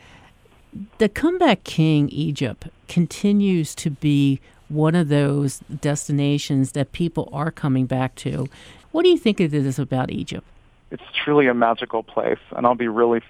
the 0.98 1.08
comeback 1.08 1.62
king 1.62 2.08
Egypt 2.08 2.66
continues 2.88 3.72
to 3.76 3.90
be 3.90 4.40
one 4.68 4.96
of 4.96 5.06
those 5.06 5.60
destinations 5.80 6.72
that 6.72 6.90
people 6.90 7.28
are 7.32 7.52
coming 7.52 7.86
back 7.86 8.16
to. 8.16 8.48
What 8.90 9.04
do 9.04 9.10
you 9.10 9.16
think 9.16 9.40
it 9.40 9.54
is 9.54 9.78
about 9.78 10.10
Egypt? 10.10 10.44
It's 10.90 11.04
truly 11.24 11.46
a 11.46 11.54
magical 11.54 12.02
place, 12.02 12.38
and 12.56 12.66
I'll 12.66 12.74
be 12.74 12.88
really 12.88 13.22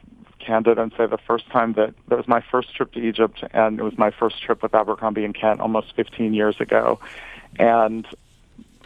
candid 0.46 0.78
and 0.78 0.92
say 0.96 1.06
the 1.06 1.18
first 1.18 1.48
time 1.50 1.72
that 1.74 1.94
that 2.08 2.16
was 2.16 2.28
my 2.28 2.40
first 2.40 2.74
trip 2.74 2.92
to 2.92 3.00
Egypt, 3.00 3.42
and 3.52 3.78
it 3.78 3.82
was 3.82 3.98
my 3.98 4.10
first 4.10 4.42
trip 4.42 4.62
with 4.62 4.74
Abercrombie 4.74 5.24
and 5.24 5.34
Kent 5.34 5.60
almost 5.60 5.94
15 5.96 6.34
years 6.34 6.60
ago, 6.60 7.00
and 7.58 8.06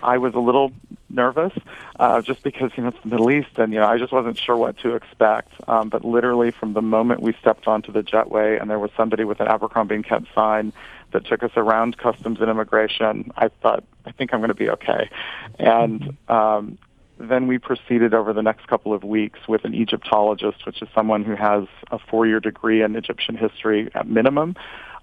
I 0.03 0.19
was 0.19 0.35
a 0.35 0.39
little 0.39 0.73
nervous, 1.09 1.53
uh, 1.99 2.23
just 2.23 2.43
because 2.43 2.71
you 2.77 2.83
know 2.83 2.89
it's 2.89 2.99
the 3.03 3.09
Middle 3.09 3.31
East, 3.31 3.59
and 3.59 3.73
you 3.73 3.79
know 3.79 3.87
I 3.87 3.99
just 3.99 4.13
wasn't 4.13 4.39
sure 4.39 4.57
what 4.57 4.79
to 4.79 4.95
expect. 4.95 5.53
Um, 5.69 5.89
but 5.89 6.05
literally, 6.05 6.51
from 6.51 6.73
the 6.73 6.83
moment 6.83 7.21
we 7.21 7.35
stepped 7.41 7.67
onto 7.67 7.93
the 7.93 8.03
jetway, 8.03 8.61
and 8.61 8.71
there 8.71 8.79
was 8.79 8.91
somebody 8.97 9.25
with 9.25 9.41
an 9.41 9.49
Abercrombie 9.49 9.97
and 9.97 10.05
Kent 10.05 10.29
sign 10.35 10.73
that 11.13 11.27
took 11.27 11.43
us 11.43 11.53
around 11.57 11.99
customs 11.99 12.41
and 12.41 12.49
immigration, 12.49 13.33
I 13.37 13.49
thought 13.49 13.85
I 14.07 14.13
think 14.13 14.33
I'm 14.33 14.41
going 14.41 14.49
to 14.49 14.55
be 14.55 14.71
okay. 14.71 15.11
And 15.59 16.17
um, 16.29 16.79
then 17.21 17.47
we 17.47 17.59
proceeded 17.59 18.15
over 18.15 18.33
the 18.33 18.43
next 18.43 18.67
couple 18.67 18.93
of 18.95 19.05
weeks 19.05 19.41
with 19.47 19.65
an 19.65 19.75
Egyptologist, 19.75 20.65
which 20.65 20.81
is 20.83 20.89
someone 20.95 21.25
who 21.25 21.35
has 21.35 21.65
a 21.91 21.99
four-year 21.99 22.41
degree 22.41 22.83
in 22.83 22.97
Egyptian 22.97 23.37
history 23.37 23.91
at 23.95 24.07
minimum. 24.09 24.57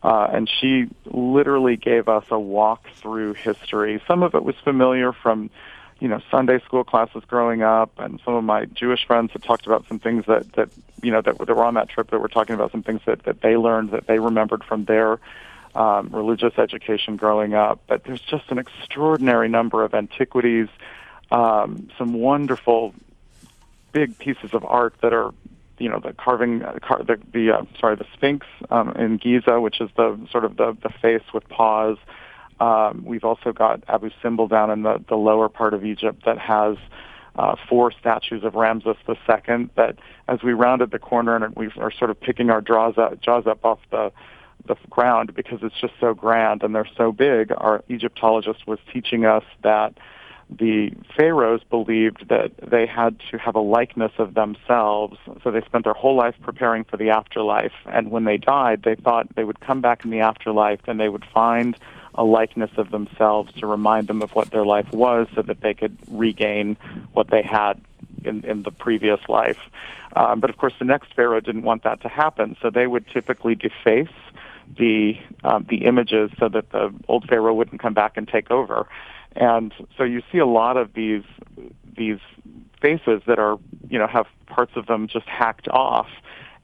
Uh, 0.04 0.28
and 0.32 0.50
she 0.50 0.88
literally 1.06 1.76
gave 1.76 2.08
us 2.08 2.24
a 2.30 2.40
walk 2.40 2.88
through 3.02 3.34
history. 3.34 4.02
Some 4.08 4.24
of 4.24 4.36
it 4.36 4.44
was 4.44 4.56
familiar 4.64 5.12
from, 5.12 5.50
you 6.00 6.08
know, 6.08 6.22
Sunday 6.30 6.60
school 6.60 6.84
classes 6.84 7.24
growing 7.28 7.64
up, 7.64 7.92
and 7.98 8.20
some 8.24 8.36
of 8.36 8.44
my 8.44 8.66
Jewish 8.66 9.06
friends 9.08 9.32
had 9.32 9.44
talked 9.44 9.66
about 9.66 9.86
some 9.88 10.00
things 10.00 10.26
that 10.28 10.54
that 10.54 10.70
you 11.02 11.12
know 11.12 11.22
that, 11.22 11.38
that 11.40 11.56
were 11.56 11.66
on 11.66 11.74
that 11.74 11.90
trip 11.90 12.12
that 12.12 12.20
were 12.20 12.28
talking 12.28 12.54
about 12.54 12.72
some 12.72 12.84
things 12.84 13.02
that 13.08 13.24
that 13.24 13.42
they 13.42 13.58
learned 13.58 13.90
that 13.92 14.06
they 14.06 14.20
remembered 14.20 14.64
from 14.64 14.86
their 14.86 15.20
um, 15.74 16.10
religious 16.12 16.54
education 16.58 17.18
growing 17.18 17.56
up. 17.56 17.80
But 17.88 18.04
there's 18.04 18.22
just 18.22 18.52
an 18.52 18.60
extraordinary 18.60 19.50
number 19.50 19.84
of 19.84 19.96
antiquities, 19.96 20.68
um, 21.32 21.90
some 21.98 22.14
wonderful 22.14 22.94
big 23.92 24.18
pieces 24.20 24.54
of 24.54 24.64
art 24.66 24.94
that 25.02 25.14
are 25.14 25.34
you 25.80 25.90
know 25.90 26.00
the 26.00 26.14
carving 26.14 26.64
uh, 26.64 26.78
car, 26.82 27.04
the 27.04 27.20
the 27.34 27.52
uh, 27.52 27.64
sorry 27.80 27.96
the 27.96 28.06
Sphinx 28.14 28.46
um, 28.70 28.92
in 28.92 29.18
Giza, 29.18 29.60
which 29.60 29.80
is 29.82 29.90
the 29.96 30.20
sort 30.32 30.46
of 30.46 30.58
the 30.58 30.76
the 30.82 30.90
face 31.02 31.24
with 31.34 31.48
paws. 31.50 31.98
Um, 32.60 33.04
we've 33.06 33.24
also 33.24 33.52
got 33.52 33.84
Abu 33.88 34.10
Simbel 34.22 34.48
down 34.48 34.72
in 34.72 34.84
the 34.84 35.04
the 35.08 35.16
lower 35.16 35.50
part 35.50 35.74
of 35.74 35.86
Egypt 35.86 36.26
that 36.26 36.40
has 36.40 36.78
uh, 37.36 37.56
four 37.70 37.92
statues 37.92 38.44
of 38.44 38.56
Ramses 38.56 38.96
II. 39.08 39.70
That 39.76 39.98
as 40.28 40.42
we 40.42 40.54
rounded 40.54 40.92
the 40.92 41.00
corner 41.00 41.36
and 41.36 41.56
we 41.56 41.70
are 41.78 41.92
sort 41.92 42.10
of 42.10 42.20
picking 42.20 42.50
our 42.50 42.62
jaws 42.62 42.98
up, 42.98 43.22
jaws 43.22 43.46
up 43.46 43.64
off 43.64 43.80
the 43.92 44.12
the 44.68 44.76
ground 44.90 45.34
because 45.34 45.60
it's 45.62 45.80
just 45.80 45.94
so 46.00 46.14
grand 46.14 46.64
and 46.64 46.76
they're 46.76 46.90
so 46.98 47.12
big. 47.12 47.52
Our 47.56 47.84
Egyptologist 47.88 48.68
was 48.68 48.80
teaching 48.92 49.26
us 49.26 49.44
that 49.64 49.98
the 50.50 50.92
pharaohs 51.16 51.62
believed 51.70 52.30
that 52.30 52.52
they 52.58 52.86
had 52.86 53.20
to 53.32 53.38
have 53.38 53.56
a 53.56 53.60
likeness 53.60 54.14
of 54.18 54.34
themselves, 54.34 55.18
so 55.44 55.52
they 55.52 55.62
spent 55.62 55.84
their 55.84 55.94
whole 55.94 56.16
life 56.16 56.36
preparing 56.42 56.86
for 56.86 56.96
the 56.96 57.10
afterlife. 57.10 57.74
And 57.86 58.12
when 58.12 58.24
they 58.24 58.38
died, 58.38 58.84
they 58.84 58.96
thought 58.96 59.36
they 59.36 59.44
would 59.44 59.60
come 59.60 59.82
back 59.82 60.06
in 60.06 60.12
the 60.12 60.22
afterlife 60.22 60.80
and 60.88 61.00
they 61.00 61.10
would 61.10 61.26
find 61.34 61.78
a 62.16 62.24
likeness 62.24 62.72
of 62.78 62.92
themselves 62.92 63.54
to 63.54 63.68
remind 63.68 64.08
them 64.08 64.22
of 64.22 64.32
what 64.32 64.50
their 64.50 64.66
life 64.66 64.92
was 64.92 65.28
so 65.36 65.42
that 65.44 65.62
they 65.62 65.74
could 65.74 65.98
regain 66.10 66.78
what 67.14 67.30
they 67.30 67.42
had 67.42 67.80
in, 68.24 68.44
in 68.46 68.64
the 68.64 68.72
previous 68.72 69.20
life. 69.28 69.60
Um, 70.16 70.40
but 70.40 70.50
of 70.50 70.58
course, 70.58 70.74
the 70.80 70.86
next 70.86 71.14
pharaoh 71.14 71.42
didn't 71.42 71.64
want 71.64 71.84
that 71.84 72.02
to 72.02 72.08
happen, 72.08 72.56
so 72.62 72.70
they 72.70 72.88
would 72.88 73.08
typically 73.08 73.54
deface 73.54 74.08
the 74.78 75.18
um, 75.44 75.66
the 75.70 75.86
images 75.86 76.30
so 76.40 76.50
that 76.50 76.72
the 76.72 76.94
old 77.08 77.26
pharaoh 77.28 77.54
wouldn't 77.54 77.82
come 77.82 77.94
back 77.94 78.18
and 78.18 78.28
take 78.28 78.52
over. 78.52 78.88
And 79.36 79.74
so 79.98 80.04
you 80.04 80.22
see 80.32 80.40
a 80.40 80.46
lot 80.46 80.78
of 80.78 80.94
these 80.94 81.24
these 81.98 82.20
faces 82.82 83.22
that 83.28 83.40
are 83.40 83.58
you 83.90 83.98
know 84.00 84.08
have 84.08 84.28
parts 84.48 84.74
of 84.76 84.88
them 84.88 85.08
just 85.08 85.28
hacked 85.28 85.68
off. 85.70 86.08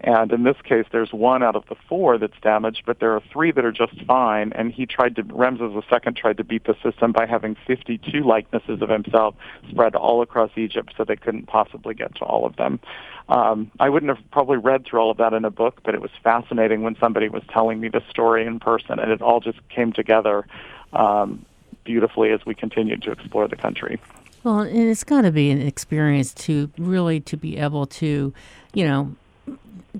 And 0.06 0.34
in 0.34 0.44
this 0.44 0.58
case, 0.66 0.86
there's 0.92 1.14
one 1.14 1.44
out 1.44 1.56
of 1.56 1.64
the 1.70 1.76
four 1.88 2.18
that's 2.18 2.38
damaged, 2.42 2.84
but 2.86 3.00
there 3.00 3.14
are 3.14 3.22
three 3.32 3.54
that 3.54 3.64
are 3.64 3.72
just 3.72 4.04
fine. 4.06 4.52
And 4.54 4.70
he 4.70 4.86
tried 4.86 5.16
to, 5.16 5.24
Ramses 5.24 5.72
II 5.74 6.14
tried 6.14 6.36
to 6.38 6.44
beat 6.44 6.66
the 6.66 6.76
system 6.84 7.14
by 7.14 7.26
having 7.26 7.56
52 7.66 8.22
likenesses 8.22 8.82
of 8.82 8.90
himself 8.90 9.34
spread 9.70 9.96
all 9.96 10.22
across 10.22 10.52
Egypt 10.58 10.94
so 10.98 11.06
they 11.06 11.16
couldn't 11.16 11.48
possibly 11.48 11.94
get 11.94 12.14
to 12.16 12.26
all 12.26 12.46
of 12.46 12.58
them. 12.58 12.82
Um, 13.30 13.72
I 13.80 13.88
wouldn't 13.88 14.14
have 14.14 14.30
probably 14.30 14.58
read 14.58 14.86
through 14.86 15.00
all 15.00 15.12
of 15.12 15.18
that 15.18 15.32
in 15.32 15.46
a 15.46 15.52
book, 15.52 15.80
but 15.86 15.96
it 15.96 16.02
was 16.02 16.12
fascinating 16.22 16.84
when 16.84 16.98
somebody 17.00 17.30
was 17.30 17.44
telling 17.50 17.80
me 17.80 17.88
the 17.88 18.04
story 18.10 18.46
in 18.46 18.60
person, 18.60 19.00
and 19.00 19.10
it 19.10 19.22
all 19.22 19.40
just 19.40 19.60
came 19.70 19.94
together 19.94 20.46
um, 20.92 21.46
beautifully 21.84 22.32
as 22.32 22.46
we 22.46 22.56
continue 22.56 22.98
to 22.98 23.12
explore 23.12 23.48
the 23.48 23.56
country. 23.56 24.00
Well, 24.44 24.60
and 24.60 24.90
it's 24.90 25.04
got 25.04 25.22
to 25.22 25.32
be 25.32 25.52
an 25.52 25.62
experience 25.62 26.34
to 26.34 26.70
really 26.78 27.20
to 27.22 27.38
be 27.38 27.58
able 27.58 27.86
to, 27.88 28.34
you 28.74 28.86
know, 28.86 29.16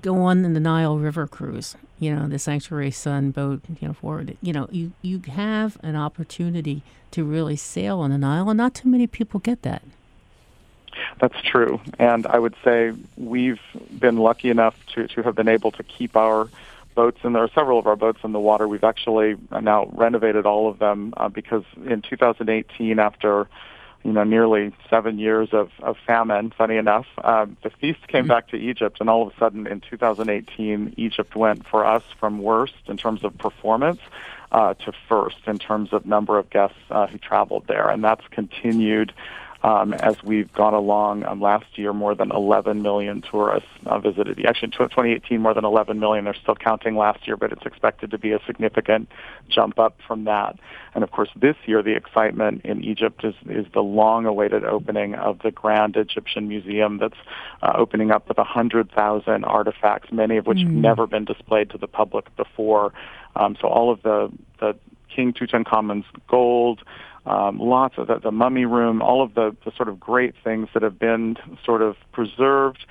go 0.00 0.16
on 0.22 0.42
the 0.42 0.60
Nile 0.60 0.98
River 0.98 1.26
cruise. 1.26 1.76
You 1.98 2.14
know, 2.14 2.28
the 2.28 2.38
Sanctuary 2.38 2.90
Sun 2.90 3.30
boat. 3.30 3.62
You 3.80 3.88
know, 3.88 3.94
forward. 3.94 4.36
You 4.42 4.52
know, 4.52 4.68
you 4.70 4.92
you 5.00 5.20
have 5.32 5.78
an 5.82 5.96
opportunity 5.96 6.82
to 7.12 7.24
really 7.24 7.56
sail 7.56 8.00
on 8.00 8.10
the 8.10 8.18
Nile, 8.18 8.50
and 8.50 8.58
not 8.58 8.74
too 8.74 8.88
many 8.88 9.06
people 9.06 9.40
get 9.40 9.62
that. 9.62 9.82
That's 11.20 11.40
true, 11.42 11.80
and 11.98 12.26
I 12.26 12.38
would 12.38 12.54
say 12.62 12.92
we've 13.16 13.60
been 13.98 14.18
lucky 14.18 14.50
enough 14.50 14.76
to 14.94 15.06
to 15.08 15.22
have 15.22 15.34
been 15.34 15.48
able 15.48 15.70
to 15.72 15.82
keep 15.82 16.16
our 16.16 16.48
boats, 16.94 17.18
and 17.22 17.34
there 17.34 17.42
are 17.42 17.50
several 17.54 17.78
of 17.78 17.86
our 17.86 17.96
boats 17.96 18.20
in 18.24 18.32
the 18.32 18.40
water. 18.40 18.66
We've 18.68 18.84
actually 18.84 19.36
now 19.50 19.88
renovated 19.92 20.46
all 20.46 20.68
of 20.68 20.78
them 20.78 21.14
uh, 21.16 21.28
because 21.28 21.64
in 21.86 22.02
2018, 22.02 22.98
after 22.98 23.48
you 24.02 24.12
know 24.12 24.24
nearly 24.24 24.72
seven 24.90 25.18
years 25.18 25.48
of, 25.52 25.70
of 25.80 25.96
famine, 26.06 26.52
funny 26.56 26.76
enough, 26.76 27.06
um, 27.22 27.56
the 27.62 27.70
feast 27.70 28.06
came 28.08 28.22
mm-hmm. 28.22 28.28
back 28.28 28.48
to 28.48 28.56
Egypt, 28.56 28.98
and 29.00 29.08
all 29.08 29.26
of 29.26 29.32
a 29.34 29.38
sudden 29.38 29.66
in 29.66 29.80
2018, 29.80 30.94
Egypt 30.96 31.34
went 31.36 31.66
for 31.66 31.84
us 31.84 32.02
from 32.18 32.38
worst 32.38 32.74
in 32.86 32.96
terms 32.96 33.24
of 33.24 33.36
performance. 33.38 34.00
Uh, 34.52 34.72
to 34.74 34.92
first 35.08 35.38
in 35.48 35.58
terms 35.58 35.92
of 35.92 36.06
number 36.06 36.38
of 36.38 36.48
guests 36.48 36.76
uh, 36.88 37.08
who 37.08 37.18
traveled 37.18 37.64
there, 37.66 37.88
and 37.88 38.04
that's 38.04 38.24
continued 38.30 39.12
um, 39.64 39.94
as 39.94 40.22
we've 40.22 40.52
gone 40.52 40.74
along. 40.74 41.24
Um, 41.24 41.40
last 41.40 41.78
year, 41.78 41.94
more 41.94 42.14
than 42.14 42.30
11 42.30 42.82
million 42.82 43.22
tourists 43.22 43.68
uh, 43.86 43.98
visited. 43.98 44.44
Actually, 44.44 44.66
in 44.66 44.72
2018, 44.72 45.40
more 45.40 45.54
than 45.54 45.64
11 45.64 45.98
million. 45.98 46.26
They're 46.26 46.34
still 46.34 46.54
counting 46.54 46.96
last 46.96 47.26
year, 47.26 47.38
but 47.38 47.50
it's 47.50 47.64
expected 47.64 48.10
to 48.10 48.18
be 48.18 48.32
a 48.32 48.40
significant 48.46 49.08
jump 49.48 49.78
up 49.78 49.96
from 50.06 50.24
that. 50.24 50.58
And 50.94 51.02
of 51.02 51.10
course, 51.10 51.30
this 51.34 51.56
year, 51.64 51.82
the 51.82 51.96
excitement 51.96 52.60
in 52.62 52.84
Egypt 52.84 53.24
is, 53.24 53.34
is 53.48 53.64
the 53.72 53.80
long-awaited 53.80 54.64
opening 54.64 55.14
of 55.14 55.38
the 55.38 55.50
Grand 55.50 55.96
Egyptian 55.96 56.46
Museum 56.46 56.98
that's 56.98 57.18
uh, 57.62 57.72
opening 57.74 58.10
up 58.10 58.28
with 58.28 58.36
100,000 58.36 59.44
artifacts, 59.44 60.12
many 60.12 60.36
of 60.36 60.46
which 60.46 60.58
mm. 60.58 60.64
have 60.64 60.72
never 60.72 61.06
been 61.06 61.24
displayed 61.24 61.70
to 61.70 61.78
the 61.78 61.88
public 61.88 62.36
before. 62.36 62.92
Um, 63.34 63.56
so 63.58 63.68
all 63.68 63.90
of 63.90 64.02
the, 64.02 64.30
the 64.60 64.76
King 65.08 65.32
Tutankhamen's 65.32 66.04
gold, 66.28 66.82
um, 67.26 67.58
lots 67.58 67.94
of 67.98 68.08
the, 68.08 68.18
the 68.18 68.32
mummy 68.32 68.64
room, 68.64 69.00
all 69.00 69.22
of 69.22 69.34
the, 69.34 69.56
the 69.64 69.72
sort 69.76 69.88
of 69.88 69.98
great 69.98 70.34
things 70.44 70.68
that 70.74 70.82
have 70.82 70.98
been 70.98 71.36
sort 71.64 71.82
of 71.82 71.96
preserved 72.12 72.84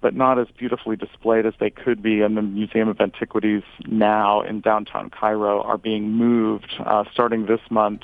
but 0.00 0.14
not 0.14 0.38
as 0.38 0.46
beautifully 0.56 0.96
displayed 0.96 1.46
as 1.46 1.54
they 1.58 1.70
could 1.70 2.02
be 2.02 2.20
in 2.20 2.34
the 2.34 2.42
Museum 2.42 2.88
of 2.88 3.00
Antiquities 3.00 3.62
now 3.86 4.42
in 4.42 4.60
downtown 4.60 5.10
Cairo 5.10 5.62
are 5.62 5.78
being 5.78 6.12
moved 6.12 6.74
uh, 6.78 7.04
starting 7.12 7.46
this 7.46 7.60
month 7.70 8.02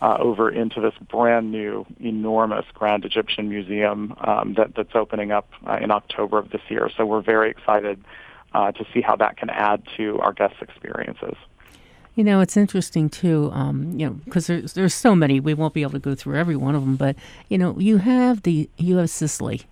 uh, 0.00 0.16
over 0.18 0.50
into 0.50 0.80
this 0.80 0.94
brand 1.10 1.52
new, 1.52 1.86
enormous 2.00 2.64
Grand 2.74 3.04
Egyptian 3.04 3.48
Museum 3.48 4.14
um, 4.20 4.54
that, 4.54 4.74
that's 4.74 4.94
opening 4.94 5.30
up 5.30 5.48
uh, 5.66 5.78
in 5.80 5.90
October 5.90 6.38
of 6.38 6.50
this 6.50 6.62
year. 6.68 6.90
So 6.96 7.06
we're 7.06 7.22
very 7.22 7.50
excited 7.50 8.02
uh, 8.54 8.72
to 8.72 8.86
see 8.92 9.00
how 9.00 9.16
that 9.16 9.36
can 9.36 9.50
add 9.50 9.82
to 9.96 10.18
our 10.20 10.32
guests' 10.32 10.56
experiences. 10.60 11.36
You 12.14 12.24
know, 12.24 12.40
it's 12.40 12.56
interesting 12.56 13.08
too. 13.08 13.50
Um, 13.52 13.98
you 13.98 14.06
know, 14.06 14.12
because 14.24 14.46
there's 14.46 14.74
there's 14.74 14.94
so 14.94 15.14
many, 15.14 15.40
we 15.40 15.54
won't 15.54 15.74
be 15.74 15.82
able 15.82 15.92
to 15.92 15.98
go 15.98 16.14
through 16.14 16.36
every 16.36 16.56
one 16.56 16.74
of 16.74 16.82
them. 16.82 16.96
But 16.96 17.16
you 17.48 17.56
know, 17.56 17.78
you 17.78 17.98
have 17.98 18.42
the 18.42 18.68
you 18.76 18.98
have 18.98 19.08
Sicily, 19.08 19.62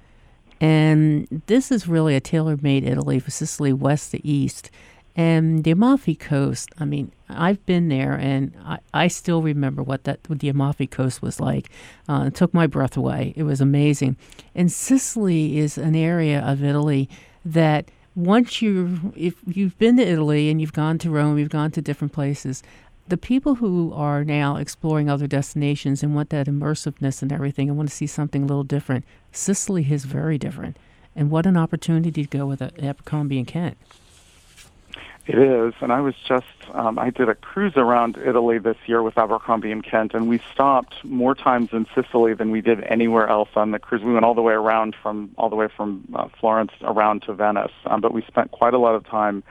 and 0.60 1.42
this 1.46 1.70
is 1.70 1.86
really 1.86 2.16
a 2.16 2.20
tailor-made 2.20 2.84
Italy 2.84 3.18
for 3.18 3.30
Sicily, 3.30 3.72
west 3.74 4.12
to 4.12 4.26
east, 4.26 4.70
and 5.14 5.64
the 5.64 5.72
Amalfi 5.72 6.14
Coast. 6.14 6.70
I 6.78 6.86
mean, 6.86 7.12
I've 7.28 7.64
been 7.66 7.88
there, 7.88 8.14
and 8.14 8.54
I, 8.64 8.78
I 8.94 9.08
still 9.08 9.42
remember 9.42 9.82
what 9.82 10.04
that 10.04 10.20
what 10.26 10.38
the 10.38 10.48
Amalfi 10.48 10.86
Coast 10.86 11.20
was 11.20 11.40
like. 11.40 11.68
Uh, 12.08 12.24
it 12.28 12.34
took 12.34 12.54
my 12.54 12.66
breath 12.66 12.96
away. 12.96 13.34
It 13.36 13.42
was 13.42 13.60
amazing, 13.60 14.16
and 14.54 14.72
Sicily 14.72 15.58
is 15.58 15.76
an 15.76 15.94
area 15.94 16.40
of 16.40 16.64
Italy 16.64 17.06
that 17.44 17.90
once 18.14 18.60
you 18.60 19.12
if 19.16 19.34
you've 19.46 19.78
been 19.78 19.96
to 19.96 20.02
Italy 20.02 20.50
and 20.50 20.60
you've 20.60 20.72
gone 20.72 20.98
to 20.98 21.10
Rome, 21.10 21.38
you've 21.38 21.48
gone 21.48 21.70
to 21.72 21.82
different 21.82 22.12
places, 22.12 22.62
the 23.08 23.16
people 23.16 23.56
who 23.56 23.92
are 23.92 24.24
now 24.24 24.56
exploring 24.56 25.10
other 25.10 25.26
destinations 25.26 26.02
and 26.02 26.14
want 26.14 26.30
that 26.30 26.46
immersiveness 26.46 27.22
and 27.22 27.32
everything 27.32 27.68
and 27.68 27.76
want 27.76 27.88
to 27.88 27.94
see 27.94 28.06
something 28.06 28.44
a 28.44 28.46
little 28.46 28.64
different, 28.64 29.04
Sicily 29.32 29.90
is 29.90 30.04
very 30.04 30.38
different. 30.38 30.76
And 31.16 31.30
what 31.30 31.44
an 31.44 31.56
opportunity 31.56 32.24
to 32.24 32.38
go 32.38 32.46
with 32.46 32.60
a 32.60 32.72
Abercrombie 32.82 33.38
and 33.38 33.46
Kent. 33.46 33.76
It 35.26 35.38
is, 35.38 35.74
and 35.80 35.92
I 35.92 36.00
was 36.00 36.14
just 36.26 36.46
um, 36.72 36.98
I 36.98 37.10
did 37.10 37.28
a 37.28 37.34
cruise 37.34 37.74
around 37.76 38.16
Italy 38.16 38.58
this 38.58 38.76
year 38.86 39.02
with 39.02 39.18
Abercrombie 39.18 39.70
and 39.70 39.84
Kent, 39.84 40.14
and 40.14 40.28
we 40.28 40.40
stopped 40.52 41.04
more 41.04 41.34
times 41.34 41.68
in 41.72 41.86
Sicily 41.94 42.34
than 42.34 42.50
we 42.50 42.60
did 42.60 42.82
anywhere 42.84 43.28
else 43.28 43.50
on 43.54 43.70
the 43.70 43.78
cruise. 43.78 44.02
We 44.02 44.12
went 44.12 44.24
all 44.24 44.34
the 44.34 44.42
way 44.42 44.54
around 44.54 44.96
from 45.00 45.30
all 45.36 45.50
the 45.50 45.56
way 45.56 45.68
from 45.76 46.04
uh, 46.14 46.28
Florence 46.40 46.72
around 46.82 47.22
to 47.22 47.34
Venice, 47.34 47.72
um, 47.84 48.00
but 48.00 48.12
we 48.12 48.22
spent 48.22 48.50
quite 48.50 48.72
a 48.72 48.78
lot 48.78 48.94
of 48.94 49.06
time 49.06 49.44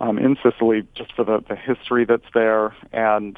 um, 0.00 0.18
in 0.18 0.36
Sicily 0.42 0.86
just 0.94 1.12
for 1.12 1.24
the, 1.24 1.42
the 1.48 1.56
history 1.56 2.04
that's 2.04 2.30
there, 2.32 2.74
and 2.92 3.36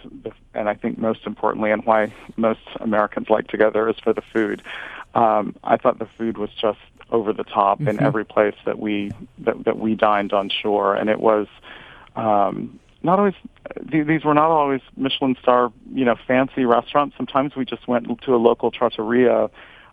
and 0.55 0.69
I 0.69 0.75
think 0.75 0.99
most 0.99 1.27
importantly, 1.27 1.71
and 1.71 1.85
why 1.87 2.13
most 2.37 2.61
Americans 2.81 3.31
like 3.31 3.49
to 3.49 3.57
go 3.57 3.71
there 3.71 3.89
is 3.89 3.97
for 3.99 4.13
the 4.13 4.23
food. 4.33 4.63
Um, 5.15 5.57
I 5.65 5.77
thought 5.77 5.99
the 5.99 6.09
food 6.19 6.39
was 6.39 6.51
just 6.51 6.79
over 7.11 7.33
the 7.33 7.45
top 7.45 7.79
mm-hmm. 7.79 7.88
in 7.88 8.02
every 8.02 8.25
place 8.25 8.55
that 8.64 8.79
we 8.79 9.12
that, 9.38 9.64
that 9.64 9.79
we 9.79 9.95
dined 9.95 10.33
on 10.33 10.50
shore, 10.50 10.95
and 10.95 11.11
it 11.11 11.21
was 11.21 11.47
um, 12.17 12.79
not 13.02 13.19
always. 13.19 13.35
These 13.83 14.25
were 14.25 14.35
not 14.35 14.50
always 14.50 14.81
Michelin 14.97 15.37
star, 15.40 15.73
you 15.93 16.05
know, 16.05 16.17
fancy 16.26 16.64
restaurants. 16.64 17.17
Sometimes 17.17 17.57
we 17.57 17.64
just 17.64 17.87
went 17.88 18.07
to 18.23 18.35
a 18.35 18.38
local 18.38 18.71
trattoria. 18.71 19.50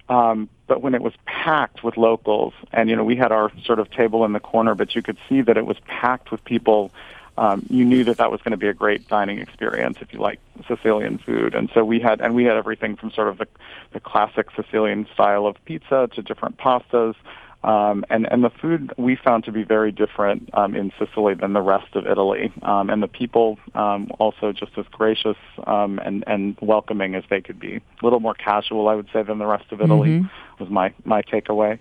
Um, 0.09 0.49
but 0.67 0.81
when 0.81 0.95
it 0.95 1.01
was 1.01 1.13
packed 1.25 1.83
with 1.83 1.97
locals, 1.97 2.53
and 2.71 2.89
you 2.89 2.95
know, 2.95 3.03
we 3.03 3.17
had 3.17 3.31
our 3.31 3.51
sort 3.65 3.79
of 3.79 3.91
table 3.91 4.23
in 4.23 4.31
the 4.31 4.39
corner, 4.39 4.73
but 4.73 4.95
you 4.95 5.01
could 5.01 5.17
see 5.27 5.41
that 5.41 5.57
it 5.57 5.65
was 5.65 5.77
packed 5.85 6.31
with 6.31 6.43
people 6.45 6.91
um, 7.37 7.65
you 7.69 7.85
knew 7.85 8.03
that 8.03 8.17
that 8.17 8.31
was 8.31 8.41
going 8.41 8.51
to 8.51 8.57
be 8.57 8.67
a 8.67 8.73
great 8.73 9.07
dining 9.07 9.39
experience 9.39 9.97
if 10.01 10.11
you 10.11 10.19
like 10.19 10.39
Sicilian 10.67 11.17
food. 11.19 11.53
And 11.53 11.69
so 11.73 11.85
we 11.85 11.99
had, 11.99 12.19
and 12.19 12.33
we 12.33 12.45
had 12.45 12.57
everything 12.57 12.95
from 12.95 13.11
sort 13.11 13.27
of 13.27 13.37
the, 13.37 13.47
the 13.93 13.99
classic 13.99 14.47
Sicilian 14.55 15.07
style 15.13 15.45
of 15.45 15.55
pizza 15.65 16.09
to 16.13 16.21
different 16.21 16.57
pastas. 16.57 17.15
Um, 17.63 18.05
and, 18.09 18.31
and 18.31 18.43
the 18.43 18.49
food 18.49 18.93
we 18.97 19.15
found 19.15 19.43
to 19.45 19.51
be 19.51 19.63
very 19.63 19.91
different 19.91 20.49
um, 20.53 20.75
in 20.75 20.91
Sicily 20.97 21.33
than 21.33 21.53
the 21.53 21.61
rest 21.61 21.95
of 21.95 22.07
Italy. 22.07 22.51
Um, 22.61 22.89
and 22.89 23.03
the 23.03 23.07
people 23.07 23.59
um, 23.75 24.09
also 24.19 24.51
just 24.51 24.77
as 24.77 24.85
gracious 24.91 25.37
um, 25.65 25.99
and, 25.99 26.23
and 26.27 26.57
welcoming 26.61 27.15
as 27.15 27.23
they 27.29 27.41
could 27.41 27.59
be. 27.59 27.75
A 27.75 27.81
little 28.03 28.19
more 28.19 28.35
casual, 28.35 28.87
I 28.87 28.95
would 28.95 29.09
say, 29.11 29.21
than 29.21 29.37
the 29.37 29.47
rest 29.47 29.71
of 29.71 29.81
Italy 29.81 30.09
mm-hmm. 30.09 30.63
was 30.63 30.69
my, 30.69 30.93
my 31.03 31.21
takeaway. 31.21 31.77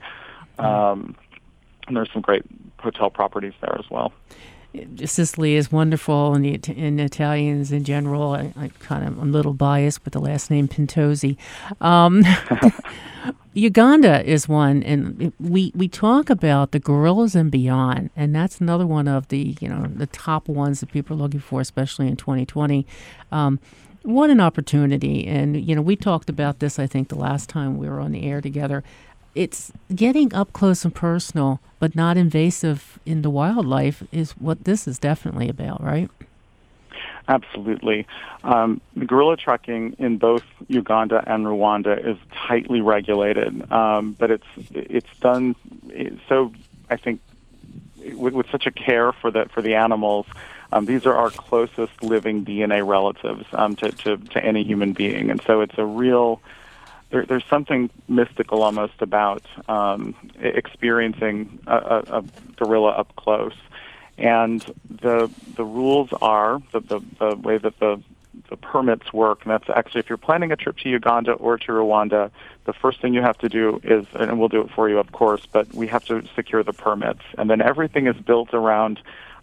Um, 0.59 1.15
and 1.87 1.97
there's 1.97 2.11
some 2.13 2.23
great 2.23 2.45
hotel 2.79 3.11
properties 3.11 3.55
there 3.61 3.77
as 3.79 3.89
well. 3.91 4.13
Sicily 5.04 5.54
is 5.54 5.71
wonderful, 5.71 6.35
and 6.35 6.45
the 6.45 7.04
Italians 7.04 7.73
in 7.73 7.85
general. 7.85 8.33
I, 8.33 8.52
I, 8.56 8.71
kind 8.80 9.06
of 9.06 9.18
I'm 9.18 9.28
a 9.28 9.33
little 9.33 9.54
biased 9.54 10.04
with 10.04 10.12
the 10.12 10.21
last 10.21 10.50
name 10.50 10.68
Pintozzi. 10.68 11.37
Um, 11.80 12.23
Uganda 13.54 14.23
is 14.25 14.49
one, 14.49 14.83
and 14.83 15.33
we 15.40 15.73
we 15.75 15.88
talk 15.88 16.28
about 16.28 16.73
the 16.73 16.78
gorillas 16.78 17.35
and 17.35 17.50
beyond, 17.50 18.11
and 18.14 18.35
that's 18.35 18.61
another 18.61 18.87
one 18.87 19.09
of 19.09 19.28
the 19.28 19.56
you 19.61 19.68
know 19.68 19.87
the 19.87 20.06
top 20.06 20.49
ones 20.49 20.80
that 20.80 20.92
people 20.92 21.16
are 21.16 21.21
looking 21.21 21.40
for, 21.40 21.61
especially 21.61 22.06
in 22.09 22.16
2020. 22.16 22.87
Um, 23.33 23.59
what 24.02 24.30
an 24.30 24.40
opportunity! 24.40 25.26
And 25.26 25.66
you 25.66 25.75
know 25.75 25.83
we 25.83 25.97
talked 25.97 26.28
about 26.28 26.59
this. 26.59 26.78
I 26.78 26.87
think 26.87 27.09
the 27.09 27.18
last 27.18 27.49
time 27.49 27.78
we 27.78 27.88
were 27.88 28.00
on 28.00 28.12
the 28.12 28.25
air 28.25 28.40
together 28.40 28.85
it's 29.37 29.71
getting 29.95 30.35
up 30.35 30.52
close 30.52 30.85
and 30.85 30.95
personal, 30.95 31.61
but 31.78 31.95
not 31.95 32.16
invasive 32.16 32.99
in 33.05 33.23
the 33.23 33.31
wildlife 33.31 34.02
is 34.11 34.33
what 34.33 34.64
this 34.64 34.88
is 34.88 34.99
definitely 34.99 35.49
about, 35.49 35.83
right? 35.83 36.11
Absolutely. 37.28 38.07
Um, 38.45 38.81
gorilla 39.07 39.37
trekking 39.37 39.95
in 39.99 40.16
both 40.16 40.45
Uganda 40.69 41.23
and 41.26 41.45
Rwanda 41.45 42.05
is 42.05 42.16
tightly 42.33 42.81
regulated, 42.81 43.71
um, 43.71 44.12
but 44.19 44.31
it's 44.31 44.47
it's 44.71 45.19
done 45.19 45.55
so. 46.28 46.52
I 46.88 46.97
think 46.97 47.21
with, 48.14 48.33
with, 48.33 48.49
such 48.50 48.66
a 48.66 48.71
care 48.71 49.12
for 49.12 49.31
the 49.31 49.47
for 49.52 49.61
the 49.61 49.75
animals. 49.75 50.26
Um, 50.73 50.85
these 50.85 51.07
are 51.07 51.14
our 51.14 51.31
closest 51.31 52.02
living 52.02 52.45
DNA 52.45 52.87
relatives 52.87 53.45
um, 53.52 53.76
to, 53.76 53.90
to 53.90 54.16
to 54.16 54.45
any 54.45 54.62
human 54.62 54.93
being, 54.93 55.31
and 55.31 55.43
so 55.43 55.61
it's 55.61 55.78
a 55.78 55.85
real 55.85 56.40
there, 57.11 57.25
there's 57.25 57.45
something 57.49 57.91
mystical 58.09 58.63
almost 58.63 59.01
about 59.01 59.43
um, 59.69 60.15
experiencing 60.41 61.59
a, 61.66 62.03
a, 62.09 62.25
gorilla 62.57 62.90
up 62.90 63.14
close. 63.16 63.55
And 64.19 64.62
the 64.88 65.31
the 65.57 65.64
rules 65.64 66.09
are 66.23 66.61
the, 66.73 66.81
the, 66.81 67.01
the 67.19 67.37
way 67.37 67.59
that 67.59 67.79
the 67.79 68.01
the 68.49 68.57
permits 68.57 69.12
work, 69.12 69.45
and 69.45 69.51
that's 69.51 69.69
actually 69.69 70.01
if 70.01 70.09
you're 70.09 70.16
planning 70.19 70.53
a 70.53 70.57
trip 70.57 70.79
to 70.79 70.88
Uganda 70.88 71.33
or 71.33 71.59
to 71.59 71.73
Rwanda, 71.73 72.31
the 72.64 72.73
first 72.73 73.01
thing 73.01 73.14
you 73.14 73.23
have 73.23 73.38
to 73.38 73.49
do 73.49 73.81
is, 73.83 74.07
and 74.14 74.38
we'll 74.38 74.49
do 74.49 74.62
it 74.62 74.71
for 74.71 74.88
you, 74.88 74.99
of 74.99 75.12
course, 75.12 75.47
but 75.51 75.73
we 75.75 75.87
have 75.88 76.05
to 76.07 76.23
secure 76.35 76.62
the 76.62 76.73
permits, 76.73 77.23
and 77.38 77.51
then 77.51 77.61
everything 77.61 78.07
is 78.07 78.16
built 78.16 78.55
around 78.55 79.01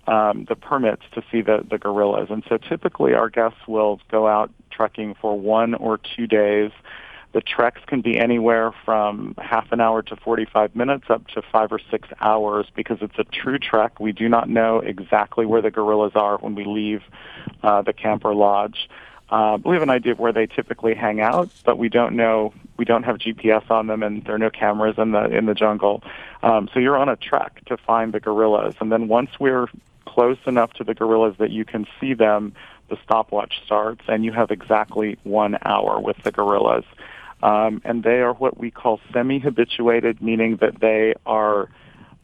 um, 0.08 0.46
the 0.46 0.56
permits 0.56 1.04
to 1.14 1.24
see 1.32 1.42
the 1.42 1.64
the 1.70 1.78
gorillas. 1.78 2.30
And 2.30 2.44
so 2.50 2.58
typically, 2.58 3.14
our 3.14 3.30
guests 3.30 3.68
will 3.68 4.00
go 4.10 4.28
out 4.28 4.52
trekking 4.72 5.14
for 5.16 5.38
one 5.38 5.76
or 5.76 5.98
two 5.98 6.28
days. 6.28 6.72
The 7.34 7.42
treks 7.42 7.82
can 7.88 8.02
be 8.02 8.20
anywhere 8.20 8.72
from 8.86 9.34
half 9.40 9.72
an 9.72 9.82
hour 9.82 10.04
to 10.04 10.16
45 10.16 10.76
minutes 10.76 11.06
up 11.10 11.28
to 11.30 11.42
five 11.42 11.72
or 11.72 11.80
six 11.90 12.08
hours 12.22 12.68
because 12.76 13.00
it's 13.02 13.18
a 13.18 13.24
true 13.24 13.58
trek. 13.58 14.00
We 14.00 14.12
do 14.12 14.30
not 14.30 14.50
know 14.50 14.80
exactly 14.80 15.48
where 15.48 15.62
the 15.62 15.72
gorillas 15.72 16.14
are 16.16 16.38
when 16.38 16.54
we 16.54 16.64
leave 16.64 17.02
uh, 17.64 17.82
the 17.82 17.94
camper 17.94 18.36
lodge. 18.36 18.88
Uh, 19.30 19.58
we 19.66 19.74
have 19.74 19.82
an 19.82 19.90
idea 19.90 20.12
of 20.12 20.20
where 20.20 20.32
they 20.32 20.46
typically 20.46 20.94
hang 20.94 21.22
out, 21.22 21.50
but 21.66 21.80
we 21.80 21.90
don't 21.90 22.16
know. 22.16 22.54
We 22.78 22.86
don't 22.86 23.02
have 23.02 23.18
GPS 23.18 23.70
on 23.72 23.88
them, 23.88 24.04
and 24.04 24.24
there 24.26 24.36
are 24.36 24.40
no 24.40 24.52
cameras 24.52 24.96
in 25.00 25.12
the 25.12 25.26
in 25.36 25.48
the 25.48 25.56
jungle. 25.56 26.04
Um, 26.44 26.70
so 26.72 26.80
you're 26.80 26.98
on 26.98 27.10
a 27.10 27.16
trek 27.16 27.66
to 27.66 27.78
find 27.78 28.14
the 28.14 28.20
gorillas, 28.20 28.76
and 28.80 28.92
then 28.92 29.08
once 29.08 29.32
we're 29.40 29.68
close 30.06 30.38
enough 30.46 30.74
to 30.74 30.84
the 30.84 30.94
gorillas 30.94 31.36
that 31.40 31.50
you 31.50 31.66
can 31.66 31.88
see 32.00 32.14
them, 32.14 32.54
the 32.90 32.98
stopwatch 33.04 33.62
starts, 33.66 34.02
and 34.08 34.24
you 34.24 34.32
have 34.32 34.52
exactly 34.52 35.18
one 35.24 35.58
hour 35.66 36.00
with 36.00 36.18
the 36.24 36.32
gorillas. 36.32 36.86
Um, 37.44 37.82
and 37.84 38.04
they 38.04 38.22
are 38.22 38.34
what 38.34 38.58
we 38.58 38.72
call 38.72 39.02
semi-habituated, 39.12 40.22
meaning 40.22 40.56
that 40.62 40.80
they 40.80 41.14
are 41.26 41.68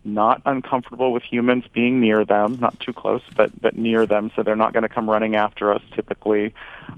not 0.05 0.41
uncomfortable 0.45 1.11
with 1.11 1.23
humans 1.23 1.65
being 1.73 1.99
near 1.99 2.23
them, 2.23 2.57
not 2.61 2.79
too 2.79 2.93
close, 2.93 3.21
but 3.35 3.51
but 3.61 3.75
near 3.77 4.05
them, 4.05 4.31
so 4.33 4.43
they're 4.43 4.55
not 4.55 4.71
going 4.71 4.83
to 4.83 4.89
come 4.89 5.09
running 5.09 5.35
after 5.35 5.73
us 5.73 5.81
typically. 5.93 6.53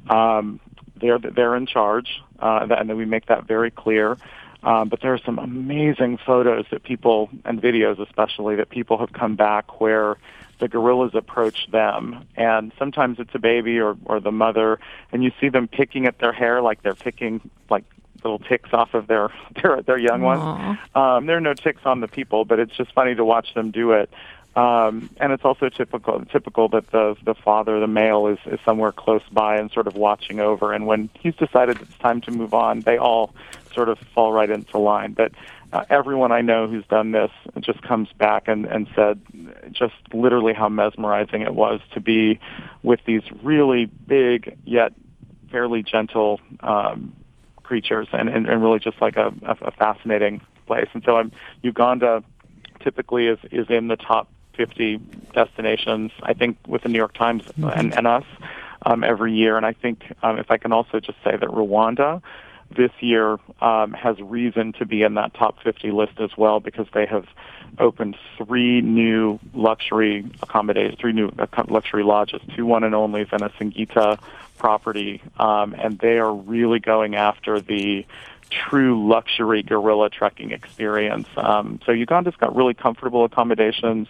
Um, 0.08 0.60
they're 0.98 1.18
they're 1.18 1.56
in 1.56 1.66
charge, 1.66 2.22
uh, 2.40 2.68
and 2.70 2.88
then 2.88 2.96
we 2.96 3.06
make 3.06 3.26
that 3.26 3.48
very 3.48 3.72
clear. 3.72 4.18
Um, 4.64 4.90
but 4.90 5.02
there 5.02 5.16
are 5.16 5.22
some 5.26 5.40
amazing 5.40 6.20
photos 6.24 6.66
that 6.70 6.84
people 6.84 7.32
and 7.44 7.60
videos, 7.60 8.00
especially 8.00 8.58
that 8.58 8.70
people 8.70 9.00
have 9.00 9.12
come 9.12 9.36
back 9.36 9.82
where 9.82 10.18
the 10.60 10.68
gorillas 10.68 11.16
approach 11.16 11.72
them, 11.72 12.28
and 12.36 12.72
sometimes 12.78 13.18
it's 13.18 13.34
a 13.34 13.40
baby 13.40 13.80
or 13.80 13.98
or 14.06 14.20
the 14.20 14.32
mother, 14.32 14.80
and 15.12 15.24
you 15.24 15.32
see 15.42 15.50
them 15.50 15.68
picking 15.68 16.06
at 16.06 16.20
their 16.20 16.34
hair 16.34 16.62
like 16.62 16.84
they're 16.84 16.94
picking 16.94 17.42
like 17.72 17.84
little 18.24 18.40
ticks 18.40 18.70
off 18.74 18.94
of 18.94 19.08
their 19.08 19.30
their 19.62 19.82
their 19.82 19.98
young 19.98 20.22
ones. 20.22 20.80
Um, 20.96 21.26
there 21.26 21.38
are 21.38 21.42
no 21.42 21.54
ticks 21.54 21.82
on 21.86 22.00
the 22.00 22.08
people, 22.08 22.46
but 22.46 22.60
it's 22.60 22.76
just 22.76 22.94
funny 22.94 23.16
to 23.16 23.26
watch 23.26 23.54
them 23.54 23.72
do 23.72 23.92
it. 23.92 24.10
Um, 24.54 25.10
and 25.18 25.32
it's 25.32 25.46
also 25.46 25.70
typical 25.70 26.26
typical 26.26 26.68
that 26.70 26.92
the 26.92 27.16
the 27.24 27.36
father, 27.36 27.80
the 27.80 27.88
male, 27.88 28.28
is 28.28 28.40
is 28.46 28.60
somewhere 28.66 28.92
close 28.92 29.24
by 29.32 29.58
and 29.58 29.72
sort 29.72 29.88
of 29.88 29.96
watching 29.96 30.42
over. 30.42 30.74
And 30.74 30.86
when 30.86 31.10
he's 31.20 31.36
decided 31.36 31.82
it's 31.82 31.98
time 32.00 32.20
to 32.22 32.32
move 32.32 32.54
on, 32.54 32.82
they 32.82 32.98
all 32.98 33.34
sort 33.74 33.88
of 33.88 33.98
fall 34.14 34.34
right 34.34 34.50
into 34.50 34.78
line. 34.78 35.14
But 35.14 35.32
uh, 35.72 35.86
everyone 35.90 36.34
I 36.34 36.42
know 36.42 36.68
who's 36.68 36.86
done 36.88 37.12
this 37.12 37.32
just 37.62 37.82
comes 37.82 38.10
back 38.18 38.48
and, 38.48 38.66
and 38.66 38.88
said 38.94 39.22
just 39.72 39.96
literally 40.14 40.54
how 40.54 40.68
mesmerizing 40.68 41.42
it 41.42 41.56
was 41.56 41.80
to 41.94 42.02
be 42.02 42.40
with 42.84 43.00
these 43.06 43.24
really 43.42 43.86
big 43.86 44.58
yet 44.66 44.92
fairly 45.50 45.84
gentle 45.84 46.42
um, 46.60 47.14
creatures 47.72 48.10
and, 48.12 48.28
and, 48.28 48.48
and 48.48 48.62
really 48.62 48.80
just 48.80 49.00
like 49.00 49.16
a, 49.16 49.34
a, 49.44 49.72
fascinating 49.72 50.42
place. 50.68 50.90
And 50.94 51.02
so 51.06 51.16
I'm, 51.16 51.32
Uganda 51.62 52.22
typically 52.82 53.28
is, 53.28 53.40
is 53.50 53.68
in 53.70 53.88
the 53.88 53.96
top 53.96 54.28
50 54.58 54.98
destinations, 55.34 56.12
I 56.22 56.34
think, 56.34 56.58
with 56.68 56.82
the 56.82 56.90
New 56.90 56.98
York 56.98 57.14
Times 57.14 57.44
mm-hmm. 57.44 57.70
and, 57.70 57.96
and 57.96 58.08
us 58.08 58.26
um, 58.86 59.06
every 59.06 59.32
year. 59.32 59.56
And 59.56 59.66
I 59.66 59.72
think 59.72 60.04
um, 60.22 60.38
if 60.38 60.52
I 60.52 60.58
can 60.58 60.74
also 60.74 61.00
just 61.00 61.18
say 61.24 61.32
that 61.38 61.48
Rwanda 61.48 62.22
this 62.76 62.92
year 63.00 63.38
um, 63.62 63.94
has 63.94 64.20
reason 64.20 64.74
to 64.74 64.86
be 64.86 65.04
in 65.04 65.14
that 65.14 65.34
top 65.34 65.64
50 65.64 65.92
list 65.92 66.20
as 66.20 66.32
well 66.36 66.60
because 66.60 66.88
they 66.94 67.06
have 67.06 67.26
opened 67.80 68.18
three 68.38 68.82
new 68.82 69.40
luxury 69.54 70.26
accommodations, 70.44 71.00
three 71.00 71.14
new 71.14 71.32
luxury 71.70 72.04
lodges, 72.04 72.42
two 72.54 72.66
one 72.66 72.84
and 72.84 72.94
onlys 72.94 73.32
and 73.32 73.44
a 73.44 73.50
Singita 73.52 74.20
property, 74.62 75.20
um, 75.40 75.74
and 75.74 75.98
they 75.98 76.20
are 76.20 76.32
really 76.32 76.80
going 76.80 77.16
after 77.16 77.60
the 77.60 78.06
true 78.52 79.08
luxury 79.08 79.64
gorilla 79.64 80.08
trekking 80.08 80.52
experience. 80.52 81.28
Um, 81.36 81.80
so 81.84 81.92
Uganda's 81.92 82.36
got 82.36 82.56
really 82.56 82.76
comfortable 82.76 83.26
accommodations, 83.26 84.08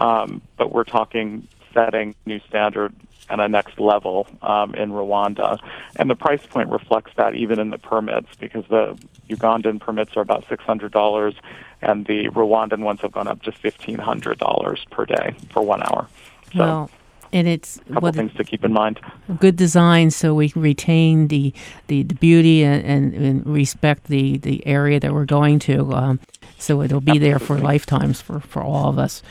um, 0.00 0.42
but 0.56 0.72
we're 0.72 0.82
talking 0.82 1.46
setting 1.72 2.16
new 2.26 2.40
standard 2.48 2.92
and 3.30 3.40
a 3.40 3.48
next 3.48 3.78
level 3.78 4.26
um, 4.42 4.74
in 4.74 4.90
Rwanda. 4.90 5.58
And 5.94 6.10
the 6.10 6.16
price 6.16 6.44
point 6.44 6.68
reflects 6.68 7.12
that 7.16 7.36
even 7.36 7.60
in 7.60 7.70
the 7.70 7.78
permits 7.78 8.34
because 8.40 8.64
the 8.68 8.98
Ugandan 9.30 9.78
permits 9.80 10.16
are 10.16 10.20
about 10.20 10.44
$600 10.48 11.34
and 11.80 12.06
the 12.06 12.28
Rwandan 12.30 12.80
ones 12.80 13.00
have 13.02 13.12
gone 13.12 13.28
up 13.28 13.40
to 13.42 13.52
$1,500 13.52 14.90
per 14.90 15.06
day 15.06 15.36
for 15.50 15.62
one 15.62 15.82
hour. 15.84 16.08
So, 16.52 16.58
well, 16.58 16.90
and 17.32 17.48
it's 17.48 17.78
a 17.88 17.94
couple 17.94 18.12
things 18.12 18.32
to 18.34 18.44
keep 18.44 18.64
in 18.64 18.72
mind. 18.72 19.00
Good 19.38 19.56
design, 19.56 20.10
so 20.10 20.34
we 20.34 20.50
can 20.50 20.62
retain 20.62 21.28
the 21.28 21.52
the, 21.86 22.02
the 22.02 22.14
beauty 22.14 22.62
and, 22.62 22.84
and, 22.84 23.14
and, 23.14 23.46
respect 23.46 24.04
the 24.04 24.38
the 24.38 24.66
area 24.66 25.00
that 25.00 25.12
we're 25.12 25.24
going 25.24 25.58
to. 25.60 25.92
Um, 25.92 26.20
so 26.58 26.82
it'll 26.82 27.00
be 27.00 27.12
Absolutely. 27.12 27.28
there 27.28 27.38
for 27.38 27.58
lifetimes 27.58 28.20
for 28.20 28.40
for 28.40 28.62
all 28.62 28.88
of 28.88 28.98
us. 28.98 29.22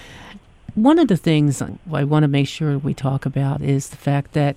One 0.73 0.99
of 0.99 1.09
the 1.09 1.17
things 1.17 1.61
I 1.61 2.03
want 2.03 2.23
to 2.23 2.27
make 2.27 2.47
sure 2.47 2.77
we 2.77 2.93
talk 2.93 3.25
about 3.25 3.61
is 3.61 3.89
the 3.89 3.97
fact 3.97 4.31
that 4.33 4.55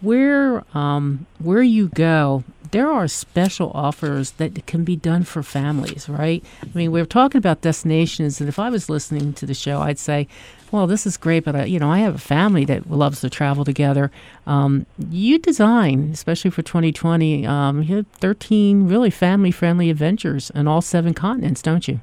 where 0.00 0.64
um, 0.76 1.26
where 1.38 1.62
you 1.62 1.88
go, 1.88 2.44
there 2.70 2.90
are 2.90 3.06
special 3.06 3.70
offers 3.74 4.32
that 4.32 4.66
can 4.66 4.84
be 4.84 4.96
done 4.96 5.24
for 5.24 5.42
families, 5.42 6.08
right? 6.08 6.42
I 6.62 6.68
mean, 6.74 6.90
we're 6.90 7.06
talking 7.06 7.38
about 7.38 7.60
destinations, 7.60 8.40
and 8.40 8.48
if 8.48 8.58
I 8.58 8.70
was 8.70 8.88
listening 8.88 9.32
to 9.34 9.46
the 9.46 9.54
show, 9.54 9.80
I'd 9.80 9.98
say, 9.98 10.26
"Well, 10.72 10.86
this 10.86 11.06
is 11.06 11.16
great, 11.16 11.44
but 11.44 11.54
I, 11.54 11.64
you 11.64 11.78
know, 11.78 11.90
I 11.90 12.00
have 12.00 12.14
a 12.16 12.18
family 12.18 12.64
that 12.64 12.90
loves 12.90 13.20
to 13.20 13.30
travel 13.30 13.64
together." 13.64 14.10
Um, 14.46 14.86
you 15.10 15.38
design, 15.38 16.10
especially 16.12 16.50
for 16.50 16.62
2020, 16.62 17.46
um, 17.46 17.82
you 17.82 17.96
have 17.96 18.06
13 18.08 18.88
really 18.88 19.10
family-friendly 19.10 19.90
adventures 19.90 20.50
on 20.54 20.66
all 20.66 20.80
seven 20.80 21.14
continents, 21.14 21.62
don't 21.62 21.86
you? 21.86 22.00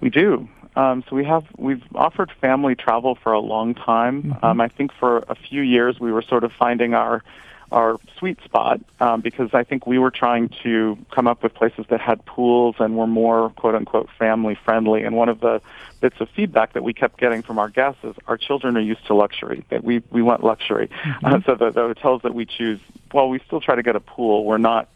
We 0.00 0.10
do. 0.10 0.48
Um, 0.76 1.02
so 1.08 1.16
we 1.16 1.24
have 1.24 1.44
we've 1.56 1.82
offered 1.94 2.30
family 2.40 2.74
travel 2.74 3.14
for 3.14 3.32
a 3.32 3.40
long 3.40 3.74
time. 3.74 4.22
Mm-hmm. 4.22 4.44
Um, 4.44 4.60
I 4.60 4.68
think 4.68 4.92
for 4.92 5.24
a 5.28 5.34
few 5.34 5.62
years 5.62 5.98
we 5.98 6.12
were 6.12 6.22
sort 6.22 6.44
of 6.44 6.52
finding 6.52 6.94
our 6.94 7.24
our 7.72 7.98
sweet 8.18 8.38
spot 8.44 8.80
um, 9.00 9.20
because 9.20 9.50
I 9.52 9.64
think 9.64 9.86
we 9.86 9.98
were 9.98 10.12
trying 10.12 10.50
to 10.62 10.96
come 11.10 11.26
up 11.26 11.42
with 11.42 11.52
places 11.54 11.86
that 11.88 12.00
had 12.00 12.24
pools 12.24 12.76
and 12.78 12.96
were 12.96 13.08
more 13.08 13.50
quote 13.50 13.74
unquote 13.74 14.08
family 14.18 14.54
friendly. 14.54 15.02
And 15.02 15.16
one 15.16 15.28
of 15.28 15.40
the 15.40 15.60
bits 16.00 16.16
of 16.20 16.28
feedback 16.30 16.74
that 16.74 16.84
we 16.84 16.92
kept 16.92 17.18
getting 17.18 17.42
from 17.42 17.58
our 17.58 17.68
guests 17.68 18.04
is 18.04 18.14
our 18.28 18.36
children 18.36 18.76
are 18.76 18.80
used 18.80 19.04
to 19.06 19.14
luxury. 19.14 19.64
That 19.70 19.82
we 19.82 20.02
we 20.10 20.22
want 20.22 20.44
luxury. 20.44 20.88
Mm-hmm. 20.88 21.26
Uh, 21.26 21.40
so 21.46 21.54
the, 21.54 21.70
the 21.70 21.80
hotels 21.80 22.22
that 22.22 22.34
we 22.34 22.44
choose, 22.44 22.80
well, 23.12 23.28
we 23.30 23.40
still 23.46 23.60
try 23.60 23.74
to 23.74 23.82
get 23.82 23.96
a 23.96 24.00
pool. 24.00 24.44
We're 24.44 24.58
not 24.58 24.88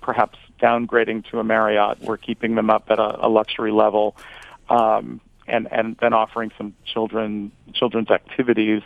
perhaps 0.00 0.38
downgrading 0.60 1.30
to 1.30 1.38
a 1.38 1.44
Marriott. 1.44 2.00
We're 2.00 2.18
keeping 2.18 2.54
them 2.54 2.68
up 2.68 2.90
at 2.90 2.98
a, 2.98 3.26
a 3.26 3.28
luxury 3.28 3.72
level 3.72 4.16
um, 4.70 5.20
and 5.46 5.68
and 5.70 5.96
then 6.00 6.14
offering 6.14 6.50
some 6.56 6.74
children 6.84 7.52
children's 7.74 8.10
activities. 8.10 8.82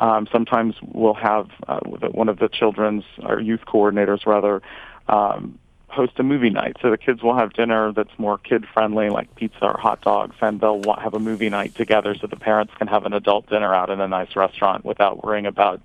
Um, 0.00 0.26
sometimes 0.32 0.74
we'll 0.82 1.14
have 1.14 1.50
uh, 1.68 1.78
one 1.80 2.28
of 2.28 2.38
the 2.38 2.48
children's 2.48 3.04
or 3.22 3.40
youth 3.40 3.60
coordinators 3.66 4.26
rather 4.26 4.60
um, 5.08 5.58
host 5.94 6.14
a 6.18 6.22
movie 6.22 6.50
night. 6.50 6.76
So 6.82 6.90
the 6.90 6.98
kids 6.98 7.22
will 7.22 7.36
have 7.36 7.52
dinner 7.52 7.92
that's 7.92 8.10
more 8.18 8.38
kid 8.38 8.64
friendly, 8.72 9.08
like 9.10 9.34
pizza 9.36 9.64
or 9.64 9.78
hot 9.78 10.00
dogs, 10.00 10.34
and 10.40 10.60
they'll 10.60 10.82
have 11.00 11.14
a 11.14 11.20
movie 11.20 11.48
night 11.48 11.74
together, 11.74 12.16
so 12.20 12.26
the 12.26 12.36
parents 12.36 12.72
can 12.76 12.88
have 12.88 13.06
an 13.06 13.12
adult 13.12 13.48
dinner 13.48 13.72
out 13.72 13.90
in 13.90 14.00
a 14.00 14.08
nice 14.08 14.34
restaurant 14.34 14.84
without 14.84 15.24
worrying 15.24 15.46
about 15.46 15.80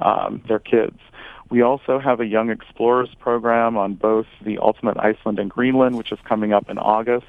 um, 0.00 0.42
their 0.46 0.58
kids. 0.58 0.98
We 1.48 1.62
also 1.62 1.98
have 1.98 2.20
a 2.20 2.26
Young 2.26 2.50
Explorers 2.50 3.08
program 3.20 3.76
on 3.76 3.94
both 3.94 4.26
the 4.42 4.58
Ultimate 4.58 4.98
Iceland 4.98 5.38
and 5.38 5.48
Greenland, 5.48 5.96
which 5.96 6.12
is 6.12 6.18
coming 6.24 6.52
up 6.52 6.68
in 6.68 6.76
August. 6.76 7.26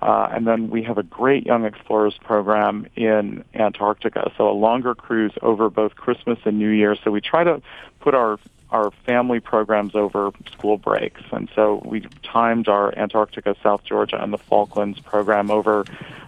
Uh, 0.00 0.28
and 0.30 0.46
then 0.46 0.68
we 0.68 0.82
have 0.82 0.98
a 0.98 1.02
great 1.02 1.46
Young 1.46 1.64
Explorers 1.64 2.16
program 2.18 2.86
in 2.96 3.44
Antarctica, 3.54 4.30
so 4.36 4.48
a 4.50 4.52
longer 4.52 4.94
cruise 4.94 5.32
over 5.42 5.70
both 5.70 5.96
Christmas 5.96 6.38
and 6.44 6.58
New 6.58 6.68
Year. 6.68 6.96
So 7.02 7.10
we 7.10 7.20
try 7.20 7.44
to 7.44 7.62
put 8.00 8.14
our 8.14 8.38
our 8.70 8.90
family 9.06 9.38
programs 9.38 9.94
over 9.94 10.32
school 10.52 10.76
breaks, 10.76 11.22
and 11.30 11.48
so 11.54 11.80
we 11.84 12.00
timed 12.24 12.68
our 12.68 12.92
Antarctica, 12.98 13.54
South 13.62 13.84
Georgia, 13.84 14.20
and 14.20 14.32
the 14.32 14.38
Falklands 14.38 14.98
program 14.98 15.50
over 15.52 15.84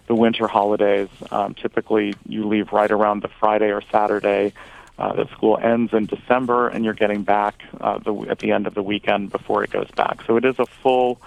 the 0.06 0.14
winter 0.14 0.46
holidays. 0.46 1.08
Um, 1.30 1.54
typically, 1.54 2.14
you 2.26 2.46
leave 2.46 2.72
right 2.72 2.90
around 2.90 3.22
the 3.22 3.28
Friday 3.28 3.72
or 3.72 3.82
Saturday. 3.90 4.52
Uh, 4.98 5.14
the 5.14 5.28
school 5.28 5.58
ends 5.62 5.92
in 5.92 6.06
December, 6.06 6.68
and 6.68 6.84
you're 6.84 6.94
getting 6.94 7.22
back 7.22 7.62
uh, 7.80 7.98
the, 7.98 8.14
at 8.30 8.38
the 8.38 8.52
end 8.52 8.66
of 8.66 8.74
the 8.74 8.82
weekend 8.82 9.30
before 9.30 9.62
it 9.62 9.70
goes 9.70 9.90
back. 9.92 10.22
So 10.26 10.36
it 10.36 10.44
is 10.44 10.58
a 10.58 10.66
full 10.66 11.20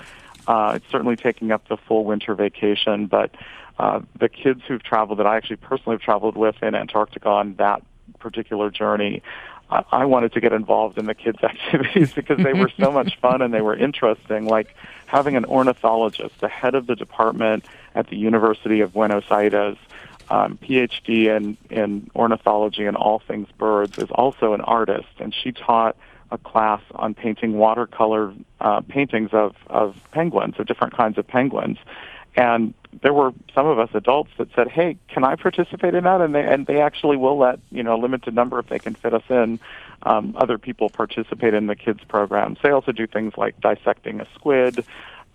uh, 0.51 0.73
it's 0.75 0.85
certainly 0.91 1.15
taking 1.15 1.53
up 1.53 1.65
the 1.69 1.77
full 1.77 2.03
winter 2.03 2.35
vacation, 2.35 3.05
but 3.05 3.31
uh, 3.79 4.01
the 4.19 4.27
kids 4.27 4.61
who've 4.67 4.83
traveled 4.83 5.19
that 5.19 5.25
I 5.25 5.37
actually 5.37 5.55
personally 5.55 5.93
have 5.93 6.01
traveled 6.01 6.35
with 6.35 6.61
in 6.61 6.75
Antarctica 6.75 7.29
on 7.29 7.55
that 7.55 7.81
particular 8.19 8.69
journey, 8.69 9.23
I, 9.69 9.85
I 9.93 10.05
wanted 10.05 10.33
to 10.33 10.41
get 10.41 10.51
involved 10.51 10.97
in 10.97 11.05
the 11.05 11.15
kids' 11.15 11.37
activities 11.43 12.11
because 12.11 12.43
they 12.43 12.51
were 12.51 12.69
so 12.77 12.91
much 12.91 13.17
fun 13.21 13.41
and 13.41 13.53
they 13.53 13.61
were 13.61 13.77
interesting. 13.77 14.45
Like 14.45 14.75
having 15.05 15.37
an 15.37 15.45
ornithologist, 15.45 16.37
the 16.41 16.49
head 16.49 16.75
of 16.75 16.85
the 16.85 16.97
department 16.97 17.63
at 17.95 18.09
the 18.09 18.17
University 18.17 18.81
of 18.81 18.91
Buenos 18.91 19.23
Aires, 19.31 19.77
um, 20.29 20.59
PhD 20.61 21.33
in, 21.33 21.55
in 21.69 22.11
ornithology 22.13 22.85
and 22.85 22.97
all 22.97 23.19
things 23.19 23.47
birds, 23.57 23.97
is 23.97 24.11
also 24.11 24.51
an 24.51 24.59
artist, 24.59 25.07
and 25.17 25.33
she 25.33 25.53
taught 25.53 25.95
a 26.31 26.37
class 26.37 26.81
on 26.95 27.13
painting 27.13 27.57
watercolor 27.57 28.33
uh, 28.59 28.81
paintings 28.81 29.29
of, 29.33 29.55
of 29.67 29.95
penguins, 30.11 30.55
of 30.59 30.65
different 30.65 30.95
kinds 30.95 31.17
of 31.17 31.27
penguins. 31.27 31.77
And 32.35 32.73
there 33.01 33.13
were 33.13 33.33
some 33.53 33.67
of 33.67 33.79
us 33.79 33.89
adults 33.93 34.31
that 34.37 34.47
said, 34.55 34.69
"Hey, 34.69 34.97
can 35.09 35.23
I 35.23 35.35
participate 35.35 35.93
in 35.95 36.05
that?" 36.05 36.21
And 36.21 36.33
they 36.33 36.45
and 36.45 36.65
they 36.65 36.79
actually 36.79 37.17
will 37.17 37.37
let 37.37 37.59
you 37.71 37.83
know 37.83 37.95
a 37.95 38.01
limited 38.01 38.33
number 38.33 38.57
if 38.59 38.67
they 38.67 38.79
can 38.79 38.95
fit 38.95 39.13
us 39.13 39.23
in. 39.29 39.59
Um, 40.03 40.33
other 40.37 40.57
people 40.57 40.89
participate 40.89 41.53
in 41.53 41.67
the 41.67 41.75
kids 41.75 41.99
programs. 42.07 42.59
They 42.63 42.71
also 42.71 42.91
do 42.91 43.05
things 43.05 43.33
like 43.37 43.59
dissecting 43.59 44.21
a 44.21 44.27
squid, 44.33 44.85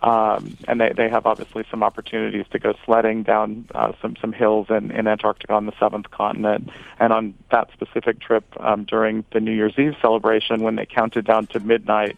um, 0.02 0.56
and 0.68 0.80
they, 0.80 0.92
they 0.94 1.08
have 1.08 1.26
obviously 1.26 1.64
some 1.70 1.82
opportunities 1.82 2.44
to 2.50 2.58
go 2.58 2.74
sledding 2.84 3.22
down 3.22 3.66
uh, 3.74 3.92
some 4.02 4.16
some 4.20 4.32
hills 4.32 4.66
in, 4.68 4.90
in 4.90 5.06
Antarctica 5.06 5.54
on 5.54 5.66
the 5.66 5.72
seventh 5.80 6.10
continent. 6.10 6.70
And 6.98 7.12
on 7.12 7.34
that 7.50 7.70
specific 7.72 8.20
trip 8.20 8.44
um, 8.60 8.84
during 8.84 9.24
the 9.32 9.40
New 9.40 9.52
Year's 9.52 9.78
Eve 9.78 9.96
celebration, 10.00 10.62
when 10.62 10.76
they 10.76 10.86
counted 10.86 11.24
down 11.24 11.46
to 11.48 11.60
midnight, 11.60 12.16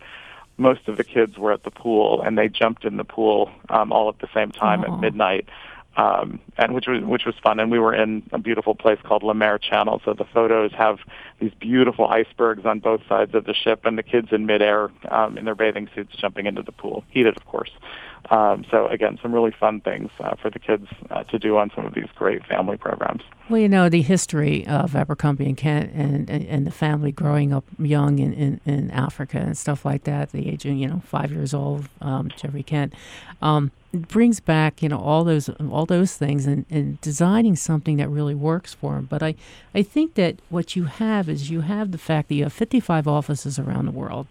most 0.56 0.88
of 0.88 0.96
the 0.96 1.04
kids 1.04 1.38
were 1.38 1.52
at 1.52 1.62
the 1.62 1.70
pool 1.70 2.20
and 2.22 2.36
they 2.36 2.48
jumped 2.48 2.84
in 2.84 2.96
the 2.96 3.04
pool 3.04 3.50
um, 3.68 3.92
all 3.92 4.08
at 4.08 4.18
the 4.18 4.28
same 4.34 4.50
time 4.50 4.82
Aww. 4.82 4.94
at 4.94 5.00
midnight 5.00 5.48
um, 5.98 6.38
and 6.56 6.74
which 6.74 6.86
was 6.86 7.02
which 7.02 7.26
was 7.26 7.34
fun. 7.42 7.58
And 7.58 7.70
we 7.70 7.78
were 7.78 7.94
in 7.94 8.22
a 8.32 8.38
beautiful 8.38 8.74
place 8.74 8.98
called 9.02 9.24
Le 9.24 9.34
Maire 9.34 9.58
Channel, 9.58 10.00
so 10.04 10.14
the 10.14 10.24
photos 10.24 10.72
have 10.72 11.00
these 11.40 11.52
beautiful 11.60 12.06
icebergs 12.06 12.64
on 12.64 12.78
both 12.78 13.00
sides 13.08 13.34
of 13.34 13.44
the 13.44 13.54
ship, 13.54 13.84
and 13.84 13.98
the 13.98 14.02
kids 14.04 14.28
in 14.30 14.46
midair 14.46 14.90
um, 15.10 15.36
in 15.36 15.44
their 15.44 15.56
bathing 15.56 15.90
suits 15.94 16.14
jumping 16.16 16.46
into 16.46 16.62
the 16.62 16.72
pool, 16.72 17.04
heated, 17.10 17.36
of 17.36 17.44
course. 17.46 17.70
Um, 18.30 18.64
so 18.70 18.86
again, 18.88 19.18
some 19.22 19.34
really 19.34 19.50
fun 19.50 19.80
things 19.80 20.10
uh, 20.20 20.36
for 20.36 20.50
the 20.50 20.58
kids 20.58 20.86
uh, 21.10 21.24
to 21.24 21.38
do 21.38 21.56
on 21.56 21.70
some 21.74 21.86
of 21.86 21.94
these 21.94 22.08
great 22.14 22.44
family 22.46 22.76
programs. 22.76 23.22
Well, 23.48 23.60
you 23.60 23.68
know 23.68 23.88
the 23.88 24.02
history 24.02 24.66
of 24.66 24.94
Abercrombie 24.94 25.46
and 25.46 25.56
Kent 25.56 25.92
and, 25.94 26.28
and, 26.28 26.46
and 26.46 26.66
the 26.66 26.70
family 26.70 27.10
growing 27.10 27.52
up 27.52 27.64
young 27.78 28.18
in, 28.18 28.32
in, 28.34 28.60
in, 28.66 28.90
Africa 28.90 29.38
and 29.38 29.56
stuff 29.56 29.84
like 29.84 30.04
that. 30.04 30.32
The 30.32 30.48
age 30.48 30.64
of 30.66 30.74
you 30.74 30.86
know 30.86 31.00
five 31.06 31.32
years 31.32 31.54
old, 31.54 31.88
um, 32.00 32.30
Geoffrey 32.36 32.62
Kent. 32.62 32.92
Um, 33.40 33.72
brings 33.92 34.38
back 34.38 34.82
you 34.82 34.88
know 34.88 34.98
all 34.98 35.24
those 35.24 35.48
all 35.70 35.86
those 35.86 36.16
things 36.16 36.46
and, 36.46 36.66
and 36.70 37.00
designing 37.00 37.56
something 37.56 37.96
that 37.96 38.08
really 38.08 38.34
works 38.34 38.74
for 38.74 38.94
them. 38.94 39.06
But 39.06 39.22
I 39.22 39.34
I 39.74 39.82
think 39.82 40.14
that 40.14 40.36
what 40.50 40.76
you 40.76 40.84
have 40.84 41.28
is 41.28 41.50
you 41.50 41.62
have 41.62 41.92
the 41.92 41.98
fact 41.98 42.28
that 42.28 42.34
you 42.34 42.44
have 42.44 42.52
55 42.52 43.08
offices 43.08 43.58
around 43.58 43.86
the 43.86 43.92
world. 43.92 44.26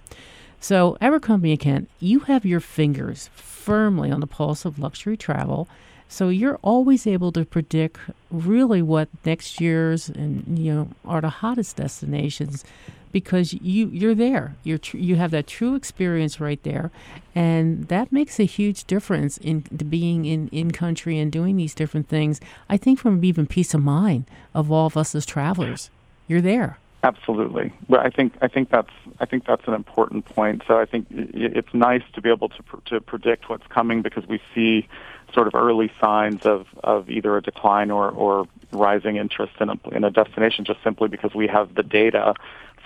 So 0.60 0.98
Abercrombie 1.02 1.52
and 1.52 1.60
Kent, 1.60 1.90
you 2.00 2.22
have 2.22 2.46
your 2.46 2.60
fingers 2.60 3.30
firmly 3.36 4.12
on 4.12 4.22
the 4.22 4.28
pulse 4.28 4.66
of 4.66 4.80
luxury 4.80 5.18
travel. 5.18 5.68
So 6.10 6.30
you're 6.30 6.58
always 6.62 7.06
able 7.06 7.32
to 7.34 7.44
predict 7.44 7.98
really 8.32 8.82
what 8.82 9.10
next 9.26 9.60
year's 9.60 10.10
and 10.10 10.58
you 10.58 10.74
know 10.74 10.90
are 11.06 11.22
the 11.22 11.30
hottest 11.30 11.76
destinations 11.78 12.64
because 13.22 13.52
you 13.54 13.88
you're 13.88 14.14
there. 14.14 14.56
You're 14.64 14.78
tr- 14.78 14.98
you 14.98 15.16
have 15.16 15.32
that 15.32 15.48
true 15.48 15.74
experience 15.74 16.40
right 16.40 16.62
there, 16.62 16.92
and 17.34 17.88
that 17.88 18.12
makes 18.12 18.40
a 18.40 18.44
huge 18.44 18.84
difference 18.86 19.40
in 19.40 19.62
being 19.90 20.26
in 20.26 20.50
in 20.50 20.70
country 20.70 21.18
and 21.18 21.32
doing 21.32 21.58
these 21.58 21.74
different 21.74 22.08
things. 22.08 22.40
I 22.70 22.78
think 22.78 23.00
from 23.00 23.26
even 23.26 23.48
peace 23.48 23.74
of 23.74 23.82
mind 23.82 24.26
of 24.54 24.72
all 24.72 24.86
of 24.86 24.96
us 24.96 25.16
as 25.16 25.26
travelers, 25.26 25.90
you're 26.28 26.42
there. 26.54 26.78
Absolutely. 27.04 27.74
But 27.90 28.02
I 28.06 28.10
think 28.10 28.34
I 28.42 28.48
think 28.48 28.70
that's 28.70 28.96
I 29.20 29.26
think 29.26 29.46
that's 29.46 29.68
an 29.68 29.74
important 29.74 30.26
point. 30.26 30.62
So 30.68 30.78
I 30.78 30.86
think 30.86 31.08
it's 31.12 31.74
nice 31.74 32.04
to 32.14 32.22
be 32.22 32.30
able 32.30 32.50
to 32.50 32.62
pr- 32.62 32.84
to 32.90 33.02
predict 33.02 33.50
what's 33.50 33.68
coming 33.68 34.04
because 34.04 34.28
we 34.28 34.40
see 34.54 34.88
sort 35.34 35.48
of 35.48 35.56
early 35.56 35.92
signs 36.00 36.46
of, 36.46 36.66
of 36.84 37.10
either 37.10 37.36
a 37.38 37.42
decline 37.42 37.92
or, 37.92 38.10
or 38.10 38.48
rising 38.72 39.18
interest 39.18 39.54
in 39.60 39.70
a 39.70 39.78
in 39.92 40.04
a 40.04 40.12
destination 40.12 40.66
just 40.66 40.82
simply 40.84 41.08
because 41.08 41.34
we 41.34 41.48
have 41.48 41.76
the 41.76 41.84
data 41.84 42.34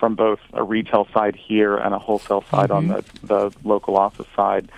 from 0.02 0.16
both 0.16 0.40
a 0.52 0.64
retail 0.64 1.06
side 1.14 1.36
here 1.36 1.76
and 1.76 1.94
a 1.94 1.98
wholesale 2.00 2.42
side 2.50 2.70
mm-hmm. 2.70 2.72
on 2.72 2.88
the 2.88 3.04
the 3.22 3.54
local 3.62 3.96
office 3.96 4.26
side. 4.34 4.68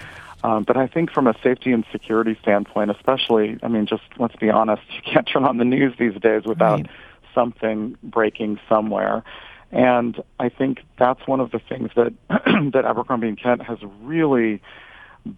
Um, 0.42 0.64
but 0.64 0.76
I 0.76 0.86
think 0.86 1.10
from 1.10 1.26
a 1.26 1.34
safety 1.42 1.72
and 1.72 1.86
security 1.90 2.36
standpoint, 2.42 2.90
especially, 2.90 3.58
I 3.62 3.68
mean, 3.68 3.86
just 3.86 4.02
let's 4.18 4.36
be 4.36 4.50
honest, 4.50 4.82
you 4.94 5.00
can't 5.10 5.26
turn 5.26 5.44
on 5.44 5.56
the 5.56 5.64
news 5.64 5.94
these 5.98 6.20
days 6.20 6.42
without 6.44 6.80
right 6.80 6.90
something 7.34 7.96
breaking 8.02 8.58
somewhere. 8.68 9.24
And 9.72 10.22
I 10.38 10.48
think 10.48 10.80
that's 10.98 11.26
one 11.26 11.40
of 11.40 11.50
the 11.50 11.58
things 11.58 11.90
that 11.96 12.12
that 12.28 12.84
Abercrombie 12.84 13.28
and 13.28 13.40
Kent 13.40 13.62
has 13.62 13.78
really 14.02 14.62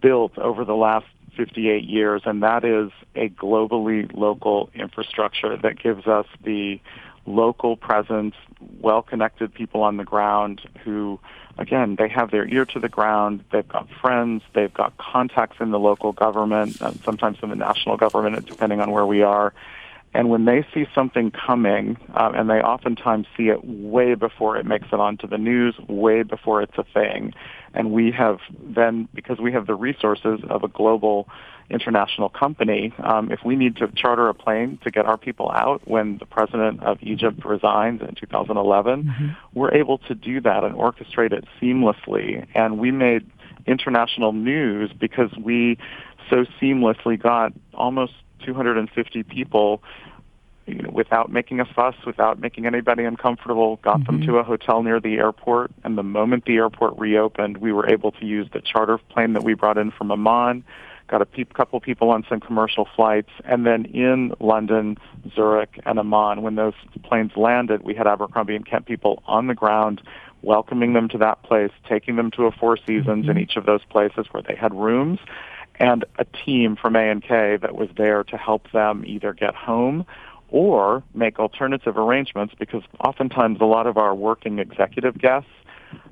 built 0.01 0.37
over 0.37 0.63
the 0.63 0.75
last 0.75 1.07
58 1.35 1.83
years, 1.83 2.21
and 2.25 2.43
that 2.43 2.63
is 2.63 2.91
a 3.15 3.29
globally 3.29 4.11
local 4.15 4.69
infrastructure 4.73 5.55
that 5.57 5.81
gives 5.81 6.07
us 6.07 6.25
the 6.43 6.79
local 7.27 7.75
presence, 7.75 8.33
well-connected 8.79 9.53
people 9.53 9.83
on 9.83 9.97
the 9.97 10.03
ground 10.03 10.61
who, 10.83 11.19
again, 11.57 11.95
they 11.97 12.07
have 12.07 12.31
their 12.31 12.47
ear 12.47 12.65
to 12.65 12.79
the 12.79 12.89
ground. 12.89 13.43
They've 13.51 13.67
got 13.67 13.87
friends. 14.01 14.41
They've 14.53 14.73
got 14.73 14.97
contacts 14.97 15.57
in 15.59 15.71
the 15.71 15.79
local 15.79 16.13
government, 16.13 16.81
and 16.81 16.99
sometimes 17.03 17.37
in 17.43 17.49
the 17.49 17.55
national 17.55 17.97
government, 17.97 18.47
depending 18.47 18.79
on 18.79 18.91
where 18.91 19.05
we 19.05 19.21
are. 19.21 19.53
And 20.17 20.31
when 20.31 20.45
they 20.45 20.65
see 20.73 20.87
something 20.95 21.29
coming, 21.29 21.95
um, 22.15 22.33
and 22.33 22.49
they 22.49 22.59
oftentimes 22.59 23.27
see 23.37 23.49
it 23.49 23.63
way 23.63 24.15
before 24.15 24.57
it 24.57 24.65
makes 24.65 24.87
it 24.91 24.99
onto 24.99 25.27
the 25.27 25.37
news, 25.37 25.75
way 25.87 26.23
before 26.23 26.63
it's 26.63 26.75
a 26.75 26.83
thing, 26.83 27.35
and 27.75 27.91
we 27.91 28.09
have 28.13 28.39
then, 28.59 29.07
because 29.13 29.37
we 29.37 29.51
have 29.51 29.67
the 29.67 29.75
resources 29.75 30.39
of 30.49 30.63
a 30.63 30.69
global 30.69 31.29
international 31.69 32.29
company, 32.29 32.91
um, 33.03 33.31
if 33.31 33.41
we 33.45 33.55
need 33.55 33.75
to 33.75 33.89
charter 33.89 34.27
a 34.27 34.33
plane 34.33 34.79
to 34.83 34.89
get 34.89 35.05
our 35.05 35.17
people 35.17 35.51
out 35.51 35.87
when 35.87 36.17
the 36.17 36.25
president 36.25 36.81
of 36.81 36.97
Egypt 37.03 37.45
resigns 37.45 38.01
in 38.01 38.15
2011, 38.15 39.03
mm-hmm. 39.03 39.27
we're 39.53 39.71
able 39.75 39.99
to 39.99 40.15
do 40.15 40.41
that 40.41 40.63
and 40.63 40.73
orchestrate 40.73 41.31
it 41.31 41.45
seamlessly. 41.61 42.43
And 42.55 42.79
we 42.79 42.89
made 42.89 43.29
international 43.67 44.33
news 44.33 44.89
because 44.99 45.29
we 45.37 45.77
so 46.27 46.45
seamlessly 46.59 47.21
got 47.21 47.53
almost 47.75 48.13
250 48.45 49.23
people 49.23 49.81
you 50.67 50.81
know, 50.81 50.89
without 50.91 51.31
making 51.31 51.59
a 51.61 51.65
fuss, 51.65 51.95
without 52.05 52.39
making 52.39 52.65
anybody 52.65 53.05
uncomfortable, 53.05 53.77
got 53.77 54.01
mm-hmm. 54.01 54.17
them 54.17 54.27
to 54.27 54.37
a 54.37 54.43
hotel 54.43 54.83
near 54.83 54.99
the 54.99 55.15
airport. 55.15 55.71
And 55.83 55.97
the 55.97 56.03
moment 56.03 56.45
the 56.45 56.57
airport 56.57 56.99
reopened, 56.99 57.57
we 57.57 57.71
were 57.71 57.89
able 57.89 58.11
to 58.11 58.25
use 58.25 58.47
the 58.51 58.61
charter 58.61 58.97
plane 58.97 59.33
that 59.33 59.43
we 59.43 59.53
brought 59.53 59.77
in 59.77 59.91
from 59.91 60.11
Amman, 60.11 60.65
got 61.07 61.21
a 61.21 61.25
pe- 61.25 61.45
couple 61.45 61.79
people 61.79 62.09
on 62.09 62.25
some 62.27 62.41
commercial 62.41 62.87
flights, 62.95 63.29
and 63.45 63.65
then 63.65 63.85
in 63.85 64.33
London, 64.41 64.97
Zurich, 65.33 65.79
and 65.85 65.97
Amman, 65.99 66.41
when 66.41 66.55
those 66.55 66.73
planes 67.03 67.31
landed, 67.37 67.83
we 67.83 67.95
had 67.95 68.05
Abercrombie 68.05 68.55
and 68.55 68.65
Kent 68.65 68.85
people 68.85 69.23
on 69.25 69.47
the 69.47 69.55
ground 69.55 70.01
welcoming 70.41 70.93
them 70.93 71.07
to 71.09 71.17
that 71.17 71.41
place, 71.43 71.71
taking 71.87 72.17
them 72.17 72.29
to 72.31 72.45
a 72.45 72.51
Four 72.51 72.77
Seasons 72.77 73.25
mm-hmm. 73.25 73.31
in 73.31 73.37
each 73.37 73.55
of 73.55 73.65
those 73.65 73.83
places 73.85 74.27
where 74.31 74.43
they 74.43 74.55
had 74.55 74.73
rooms, 74.73 75.19
and 75.79 76.05
a 76.17 76.25
team 76.25 76.75
from 76.75 76.95
A&K 76.95 77.57
that 77.57 77.75
was 77.75 77.89
there 77.97 78.23
to 78.25 78.37
help 78.37 78.71
them 78.71 79.03
either 79.05 79.33
get 79.33 79.55
home 79.55 80.05
or 80.49 81.03
make 81.13 81.39
alternative 81.39 81.97
arrangements 81.97 82.53
because 82.57 82.81
oftentimes 82.99 83.59
a 83.59 83.65
lot 83.65 83.85
of 83.85 83.97
our 83.97 84.15
working 84.15 84.59
executive 84.59 85.17
guests 85.17 85.49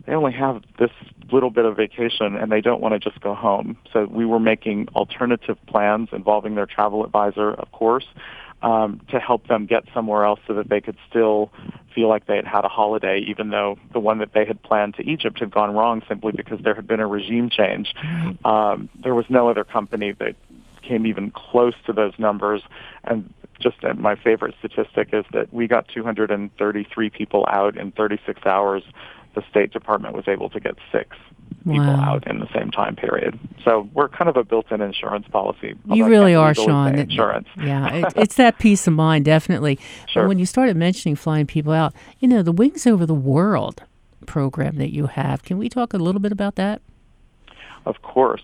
they 0.06 0.14
only 0.14 0.34
have 0.34 0.64
this 0.78 0.92
little 1.32 1.50
bit 1.50 1.66
of 1.66 1.76
vacation 1.76 2.36
and 2.36 2.52
they 2.52 2.62
don't 2.62 2.82
want 2.82 2.94
to 2.94 3.00
just 3.00 3.22
go 3.22 3.34
home. 3.34 3.78
So 3.92 4.06
we 4.06 4.26
were 4.26 4.40
making 4.40 4.88
alternative 4.96 5.58
plans 5.68 6.10
involving 6.12 6.56
their 6.56 6.68
travel 6.68 7.04
advisor, 7.04 7.54
of 7.54 7.72
course, 7.72 8.06
um, 8.66 9.00
to 9.12 9.20
help 9.20 9.48
them 9.48 9.68
get 9.68 9.84
somewhere 9.94 10.26
else 10.26 10.40
so 10.48 10.56
that 10.56 10.68
they 10.68 10.82
could 10.82 10.98
still 11.08 11.52
feel 11.94 12.10
like 12.10 12.26
they 12.26 12.36
had 12.36 12.48
had 12.48 12.66
a 12.66 12.68
holiday, 12.68 13.20
even 13.20 13.52
though 13.52 13.78
the 13.94 14.00
one 14.00 14.18
that 14.18 14.34
they 14.34 14.44
had 14.44 14.62
planned 14.64 14.96
to 14.96 15.08
Egypt 15.08 15.40
had 15.40 15.52
gone 15.52 15.76
wrong 15.76 16.02
simply 16.10 16.32
because 16.32 16.60
there 16.64 16.74
had 16.74 16.88
been 16.88 17.00
a 17.00 17.06
regime 17.06 17.48
change. 17.50 17.94
Mm-hmm. 18.04 18.46
Um, 18.46 18.90
there 19.02 19.14
was 19.14 19.26
no 19.30 19.50
other 19.50 19.64
company 19.64 20.14
that 20.14 20.36
came 20.82 21.06
even 21.06 21.30
close 21.30 21.76
to 21.86 21.94
those 21.94 22.14
numbers. 22.18 22.64
And 23.04 23.32
just 23.60 23.84
uh, 23.84 23.94
my 23.94 24.16
favorite 24.16 24.56
statistic 24.58 25.10
is 25.14 25.26
that 25.32 25.54
we 25.54 25.68
got 25.68 25.88
233 25.88 27.10
people 27.12 27.46
out 27.48 27.78
in 27.78 27.92
36 27.92 28.42
hours 28.48 28.82
the 29.36 29.44
State 29.50 29.72
Department 29.72 30.16
was 30.16 30.28
able 30.28 30.50
to 30.50 30.60
get 30.60 30.76
six 30.92 31.16
people 31.66 31.86
wow. 31.86 32.14
out 32.16 32.28
in 32.28 32.40
the 32.40 32.48
same 32.54 32.72
time 32.72 32.96
period. 32.96 33.40
So 33.64 33.90
we're 33.94 34.10
kind 34.10 34.30
of 34.30 34.38
a 34.38 34.44
built-in 34.44 34.82
insurance 34.82 35.28
policy. 35.30 35.76
You 35.86 36.08
really 36.08 36.36
are, 36.36 36.54
Sean. 36.54 36.96
Insurance. 36.96 37.48
Yeah, 37.58 37.94
it, 37.94 38.14
it's 38.16 38.36
that 38.36 38.60
peace 38.60 38.88
of 38.88 38.94
mind, 38.94 39.26
definitely. 39.26 39.80
Sure. 40.08 40.24
But 40.24 40.30
when 40.30 40.40
you 40.40 40.46
started 40.46 40.78
mentioning 40.78 41.16
flying 41.16 41.48
people 41.48 41.74
out, 41.74 41.94
you 42.20 42.28
know, 42.28 42.42
the 42.42 42.52
Wings 42.52 42.86
Over 42.86 43.06
the 43.06 43.16
World 43.16 43.84
program 44.26 44.76
that 44.78 44.94
you 44.94 45.08
have. 45.08 45.44
Can 45.44 45.58
we 45.58 45.70
talk 45.70 45.94
a 45.94 45.98
little 45.98 46.22
bit 46.22 46.32
about 46.32 46.56
that? 46.56 46.82
Of 47.86 48.02
course. 48.02 48.42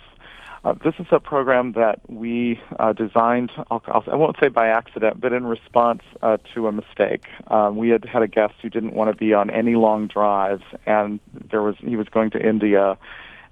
Uh, 0.63 0.75
this 0.83 0.93
is 0.99 1.07
a 1.11 1.19
program 1.19 1.71
that 1.71 1.99
we 2.07 2.59
uh, 2.77 2.93
designed, 2.93 3.51
I'll, 3.71 3.81
I'll, 3.87 4.03
I 4.11 4.15
will 4.15 4.27
not 4.27 4.37
say 4.39 4.47
by 4.47 4.67
accident, 4.67 5.19
but 5.19 5.33
in 5.33 5.45
response 5.45 6.03
uh, 6.21 6.37
to 6.53 6.67
a 6.67 6.71
mistake. 6.71 7.25
Um, 7.47 7.77
we 7.77 7.89
had 7.89 8.05
had 8.05 8.21
a 8.21 8.27
guest 8.27 8.53
who 8.61 8.69
didn't 8.69 8.93
want 8.93 9.09
to 9.09 9.17
be 9.17 9.33
on 9.33 9.49
any 9.49 9.73
long 9.75 10.05
drives, 10.05 10.63
and 10.85 11.19
there 11.49 11.63
was 11.63 11.75
he 11.79 11.95
was 11.95 12.07
going 12.09 12.29
to 12.31 12.47
India, 12.47 12.95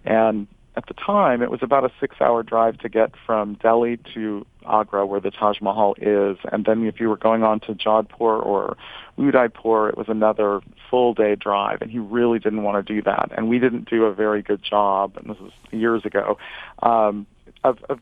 and 0.06 0.48
at 0.80 0.88
the 0.88 0.94
time, 0.94 1.42
it 1.42 1.52
was 1.52 1.62
about 1.62 1.84
a 1.84 1.92
six-hour 2.00 2.42
drive 2.44 2.78
to 2.78 2.88
get 2.88 3.12
from 3.26 3.56
Delhi 3.56 3.98
to 4.14 4.46
Agra, 4.66 5.06
where 5.06 5.20
the 5.20 5.30
Taj 5.30 5.60
Mahal 5.60 5.94
is, 5.98 6.38
and 6.54 6.64
then 6.64 6.86
if 6.86 7.02
you 7.02 7.10
were 7.10 7.18
going 7.18 7.44
on 7.44 7.60
to 7.62 7.74
Jodhpur 7.74 8.46
or 8.52 8.78
Udaipur, 9.18 9.90
it 9.90 9.98
was 9.98 10.08
another 10.08 10.62
full-day 10.90 11.36
drive, 11.36 11.82
and 11.82 11.92
he 11.92 12.00
really 12.00 12.40
didn't 12.40 12.64
want 12.64 12.78
to 12.80 12.94
do 12.94 13.02
that, 13.02 13.30
and 13.36 13.50
we 13.50 13.60
didn't 13.60 13.90
do 13.90 14.06
a 14.06 14.14
very 14.14 14.42
good 14.42 14.64
job, 14.64 15.18
and 15.18 15.30
this 15.30 15.40
was 15.40 15.52
years 15.72 16.06
ago, 16.06 16.38
um, 16.82 17.28
of, 17.66 17.84
of 17.90 18.00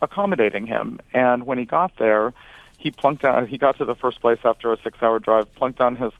accommodating 0.00 0.64
him. 0.64 1.00
And 1.12 1.44
when 1.44 1.58
he 1.58 1.64
got 1.64 1.90
there, 1.98 2.32
he 2.78 2.92
plunked 2.92 3.22
down. 3.22 3.48
He 3.48 3.58
got 3.58 3.78
to 3.78 3.84
the 3.84 3.96
first 3.96 4.20
place 4.20 4.38
after 4.44 4.72
a 4.72 4.76
six-hour 4.80 5.18
drive, 5.18 5.52
plunked 5.56 5.80
down 5.80 5.96
his 5.96 6.12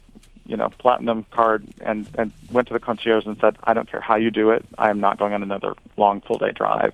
you 0.52 0.58
know, 0.58 0.68
platinum 0.68 1.24
card 1.30 1.66
and, 1.80 2.06
and 2.16 2.30
went 2.52 2.68
to 2.68 2.74
the 2.74 2.78
concierge 2.78 3.24
and 3.24 3.38
said, 3.40 3.56
I 3.64 3.72
don't 3.72 3.90
care 3.90 4.02
how 4.02 4.16
you 4.16 4.30
do 4.30 4.50
it. 4.50 4.64
I 4.76 4.90
am 4.90 5.00
not 5.00 5.18
going 5.18 5.32
on 5.32 5.42
another 5.42 5.74
long 5.96 6.20
full 6.20 6.36
day 6.36 6.52
drive. 6.52 6.92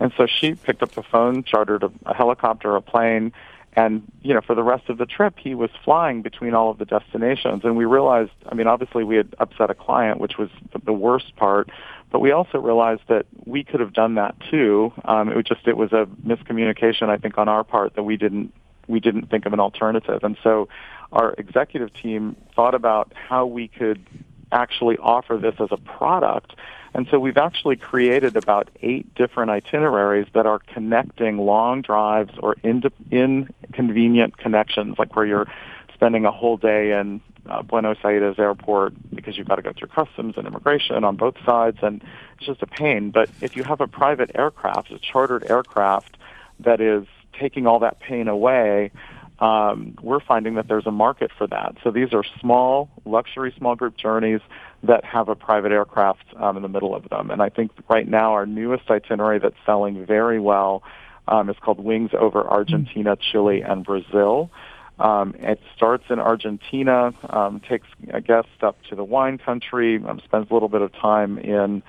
And 0.00 0.10
so 0.16 0.26
she 0.26 0.54
picked 0.54 0.82
up 0.82 0.92
the 0.92 1.02
phone, 1.02 1.44
chartered 1.44 1.82
a, 1.82 1.92
a 2.06 2.14
helicopter, 2.14 2.74
a 2.74 2.80
plane, 2.80 3.32
and, 3.76 4.10
you 4.22 4.32
know, 4.32 4.40
for 4.40 4.54
the 4.54 4.62
rest 4.62 4.88
of 4.88 4.96
the 4.96 5.04
trip, 5.04 5.34
he 5.38 5.54
was 5.54 5.68
flying 5.84 6.22
between 6.22 6.54
all 6.54 6.70
of 6.70 6.78
the 6.78 6.86
destinations. 6.86 7.62
And 7.64 7.76
we 7.76 7.84
realized, 7.84 8.30
I 8.46 8.54
mean, 8.54 8.68
obviously 8.68 9.04
we 9.04 9.16
had 9.16 9.34
upset 9.38 9.68
a 9.68 9.74
client, 9.74 10.18
which 10.18 10.38
was 10.38 10.48
the 10.84 10.92
worst 10.92 11.36
part, 11.36 11.68
but 12.10 12.20
we 12.20 12.30
also 12.30 12.58
realized 12.58 13.02
that 13.08 13.26
we 13.44 13.64
could 13.64 13.80
have 13.80 13.92
done 13.92 14.14
that 14.14 14.34
too. 14.50 14.92
Um, 15.04 15.28
it 15.28 15.36
was 15.36 15.44
just, 15.44 15.68
it 15.68 15.76
was 15.76 15.92
a 15.92 16.06
miscommunication, 16.24 17.10
I 17.10 17.18
think, 17.18 17.36
on 17.36 17.48
our 17.48 17.64
part 17.64 17.96
that 17.96 18.04
we 18.04 18.16
didn't, 18.16 18.54
we 18.86 19.00
didn't 19.00 19.28
think 19.28 19.44
of 19.44 19.52
an 19.52 19.60
alternative. 19.60 20.22
And 20.22 20.38
so 20.42 20.68
our 21.12 21.34
executive 21.38 21.92
team 21.94 22.36
thought 22.54 22.74
about 22.74 23.12
how 23.14 23.46
we 23.46 23.68
could 23.68 24.04
actually 24.52 24.96
offer 24.98 25.36
this 25.36 25.54
as 25.58 25.68
a 25.70 25.76
product. 25.76 26.54
And 26.94 27.08
so 27.10 27.18
we've 27.18 27.36
actually 27.36 27.76
created 27.76 28.36
about 28.36 28.70
eight 28.80 29.12
different 29.14 29.50
itineraries 29.50 30.28
that 30.34 30.46
are 30.46 30.60
connecting 30.60 31.38
long 31.38 31.82
drives 31.82 32.32
or 32.38 32.56
inconvenient 32.62 34.38
connections, 34.38 34.96
like 34.98 35.16
where 35.16 35.26
you're 35.26 35.48
spending 35.92 36.24
a 36.24 36.30
whole 36.30 36.56
day 36.56 36.92
in 36.92 37.20
uh, 37.48 37.62
Buenos 37.62 37.98
Aires 38.04 38.36
airport 38.38 38.94
because 39.14 39.36
you've 39.36 39.48
got 39.48 39.56
to 39.56 39.62
go 39.62 39.72
through 39.76 39.88
customs 39.88 40.34
and 40.36 40.46
immigration 40.46 41.02
on 41.04 41.16
both 41.16 41.34
sides, 41.44 41.78
and 41.82 42.02
it's 42.36 42.46
just 42.46 42.62
a 42.62 42.66
pain. 42.66 43.10
But 43.10 43.28
if 43.40 43.56
you 43.56 43.64
have 43.64 43.80
a 43.80 43.88
private 43.88 44.30
aircraft, 44.34 44.90
a 44.92 44.98
chartered 44.98 45.50
aircraft 45.50 46.16
that 46.60 46.80
is 46.80 47.06
taking 47.38 47.66
all 47.66 47.80
that 47.80 48.00
pain 48.00 48.28
away, 48.28 48.92
um, 49.40 49.96
we're 50.00 50.20
finding 50.20 50.54
that 50.54 50.68
there's 50.68 50.86
a 50.86 50.92
market 50.92 51.30
for 51.36 51.46
that. 51.48 51.76
So 51.82 51.90
these 51.90 52.12
are 52.12 52.24
small, 52.40 52.88
luxury 53.04 53.52
small 53.56 53.74
group 53.74 53.96
journeys 53.96 54.40
that 54.84 55.04
have 55.04 55.28
a 55.28 55.34
private 55.34 55.72
aircraft 55.72 56.24
um, 56.36 56.56
in 56.56 56.62
the 56.62 56.68
middle 56.68 56.94
of 56.94 57.08
them. 57.08 57.30
And 57.30 57.42
I 57.42 57.48
think 57.48 57.72
right 57.88 58.06
now 58.06 58.32
our 58.32 58.46
newest 58.46 58.90
itinerary 58.90 59.38
that's 59.40 59.56
selling 59.66 60.06
very 60.06 60.38
well 60.38 60.82
um, 61.26 61.50
is 61.50 61.56
called 61.60 61.80
Wings 61.82 62.10
over 62.18 62.46
Argentina, 62.46 63.16
Chile, 63.16 63.62
and 63.62 63.84
Brazil. 63.84 64.50
Um, 64.98 65.34
it 65.38 65.58
starts 65.74 66.04
in 66.10 66.20
Argentina, 66.20 67.12
um, 67.28 67.60
takes 67.60 67.88
a 68.10 68.20
guest 68.20 68.48
up 68.62 68.76
to 68.90 68.94
the 68.94 69.02
wine 69.02 69.38
country, 69.38 70.00
um, 70.06 70.20
spends 70.24 70.48
a 70.50 70.54
little 70.54 70.68
bit 70.68 70.82
of 70.82 70.92
time 70.92 71.38
in 71.38 71.82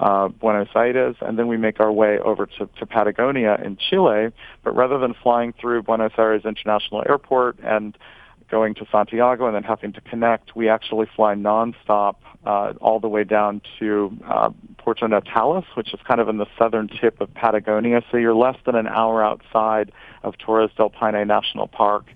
uh, 0.00 0.28
Buenos 0.28 0.68
Aires, 0.74 1.16
and 1.20 1.38
then 1.38 1.46
we 1.46 1.58
make 1.58 1.78
our 1.78 1.92
way 1.92 2.18
over 2.18 2.46
to, 2.46 2.68
to 2.78 2.86
Patagonia 2.86 3.60
in 3.62 3.76
Chile. 3.76 4.32
But 4.64 4.74
rather 4.74 4.98
than 4.98 5.14
flying 5.22 5.52
through 5.52 5.82
Buenos 5.82 6.12
Aires 6.16 6.44
International 6.44 7.04
Airport 7.06 7.58
and 7.62 7.96
going 8.50 8.74
to 8.74 8.86
Santiago 8.90 9.46
and 9.46 9.54
then 9.54 9.62
having 9.62 9.92
to 9.92 10.00
connect, 10.00 10.56
we 10.56 10.68
actually 10.68 11.06
fly 11.14 11.34
nonstop 11.34 12.16
uh, 12.46 12.72
all 12.80 12.98
the 12.98 13.08
way 13.08 13.24
down 13.24 13.60
to 13.78 14.16
uh, 14.26 14.50
Puerto 14.78 15.06
Natales, 15.06 15.64
which 15.74 15.92
is 15.92 16.00
kind 16.08 16.20
of 16.20 16.28
in 16.28 16.38
the 16.38 16.46
southern 16.58 16.88
tip 16.88 17.20
of 17.20 17.32
Patagonia. 17.34 18.02
So 18.10 18.16
you're 18.16 18.34
less 18.34 18.56
than 18.64 18.74
an 18.74 18.86
hour 18.86 19.22
outside 19.22 19.92
of 20.22 20.38
Torres 20.38 20.70
del 20.78 20.88
Paine 20.88 21.26
National 21.26 21.68
Park, 21.68 22.06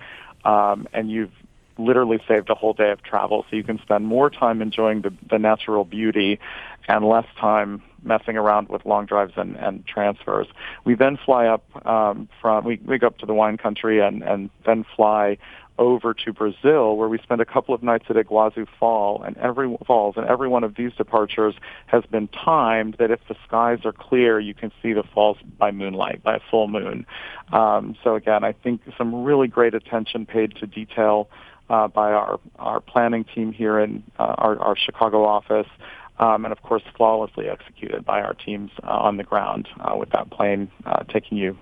um, 0.46 0.88
and 0.94 1.10
you've 1.10 1.32
literally 1.78 2.20
saved 2.28 2.50
a 2.50 2.54
whole 2.54 2.72
day 2.72 2.90
of 2.90 3.02
travel. 3.02 3.44
So 3.50 3.56
you 3.56 3.64
can 3.64 3.78
spend 3.80 4.06
more 4.06 4.30
time 4.30 4.62
enjoying 4.62 5.02
the, 5.02 5.12
the 5.28 5.38
natural 5.38 5.84
beauty 5.84 6.38
and 6.88 7.04
less 7.04 7.26
time 7.38 7.82
messing 8.02 8.36
around 8.36 8.68
with 8.68 8.84
long 8.84 9.06
drives 9.06 9.32
and, 9.36 9.56
and 9.56 9.86
transfers. 9.86 10.46
We 10.84 10.94
then 10.94 11.18
fly 11.24 11.46
up 11.46 11.64
um, 11.86 12.28
from 12.40 12.64
we, 12.64 12.80
we 12.84 12.98
go 12.98 13.08
up 13.08 13.18
to 13.18 13.26
the 13.26 13.34
wine 13.34 13.56
country 13.56 14.00
and, 14.00 14.22
and 14.22 14.50
then 14.66 14.84
fly 14.94 15.38
over 15.78 16.14
to 16.14 16.32
Brazil, 16.32 16.96
where 16.96 17.08
we 17.08 17.18
spend 17.18 17.40
a 17.40 17.44
couple 17.44 17.74
of 17.74 17.82
nights 17.82 18.04
at 18.08 18.14
Iguazu 18.14 18.66
Fall 18.78 19.22
and 19.22 19.36
every 19.38 19.76
falls, 19.86 20.14
and 20.16 20.24
every 20.26 20.46
one 20.46 20.62
of 20.62 20.76
these 20.76 20.92
departures 20.92 21.54
has 21.86 22.04
been 22.06 22.28
timed 22.28 22.94
that 23.00 23.10
if 23.10 23.18
the 23.28 23.34
skies 23.46 23.80
are 23.84 23.92
clear, 23.92 24.38
you 24.38 24.54
can 24.54 24.70
see 24.80 24.92
the 24.92 25.02
falls 25.02 25.36
by 25.58 25.72
moonlight, 25.72 26.22
by 26.22 26.36
a 26.36 26.40
full 26.48 26.68
moon. 26.68 27.04
Um, 27.52 27.96
so 28.04 28.14
again, 28.14 28.44
I 28.44 28.52
think 28.52 28.82
some 28.96 29.24
really 29.24 29.48
great 29.48 29.74
attention 29.74 30.26
paid 30.26 30.54
to 30.56 30.66
detail 30.66 31.28
uh, 31.70 31.88
by 31.88 32.12
our 32.12 32.40
our 32.58 32.80
planning 32.80 33.24
team 33.24 33.52
here 33.52 33.78
in 33.78 34.02
uh, 34.18 34.34
our, 34.38 34.58
our 34.60 34.76
Chicago 34.76 35.24
office. 35.24 35.68
Um, 36.16 36.44
and 36.44 36.52
of 36.52 36.62
course, 36.62 36.82
flawlessly 36.96 37.48
executed 37.48 38.04
by 38.04 38.20
our 38.22 38.34
teams 38.34 38.70
uh, 38.84 38.86
on 38.86 39.16
the 39.16 39.24
ground 39.24 39.68
uh, 39.80 39.96
with 39.96 40.10
that 40.10 40.30
plane 40.30 40.70
uh, 40.86 41.02
taking 41.04 41.36
you 41.36 41.58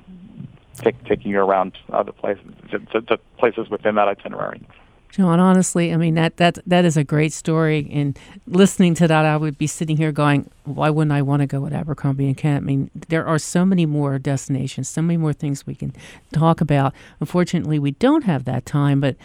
take, 0.74 1.02
taking 1.04 1.30
you 1.30 1.40
around 1.40 1.78
the 1.88 2.12
places, 2.12 2.44
to, 2.70 3.00
to 3.00 3.18
places 3.38 3.70
within 3.70 3.94
that 3.94 4.08
itinerary. 4.08 4.60
John, 5.12 5.40
honestly, 5.40 5.92
I 5.92 5.98
mean 5.98 6.14
that 6.14 6.38
that 6.38 6.58
that 6.66 6.86
is 6.86 6.96
a 6.96 7.04
great 7.04 7.34
story. 7.34 7.86
And 7.92 8.18
listening 8.46 8.94
to 8.94 9.06
that, 9.08 9.26
I 9.26 9.36
would 9.36 9.58
be 9.58 9.66
sitting 9.66 9.98
here 9.98 10.10
going, 10.10 10.50
"Why 10.64 10.88
wouldn't 10.88 11.12
I 11.12 11.20
want 11.20 11.40
to 11.40 11.46
go 11.46 11.60
with 11.60 11.74
Abercrombie 11.74 12.26
and 12.26 12.36
Kent?" 12.36 12.62
I 12.62 12.64
mean, 12.64 12.90
there 13.08 13.26
are 13.26 13.38
so 13.38 13.66
many 13.66 13.84
more 13.84 14.18
destinations, 14.18 14.88
so 14.88 15.02
many 15.02 15.18
more 15.18 15.34
things 15.34 15.66
we 15.66 15.74
can 15.74 15.92
talk 16.32 16.62
about. 16.62 16.94
Unfortunately, 17.20 17.78
we 17.78 17.90
don't 17.90 18.24
have 18.24 18.44
that 18.44 18.64
time, 18.64 19.00
but 19.00 19.16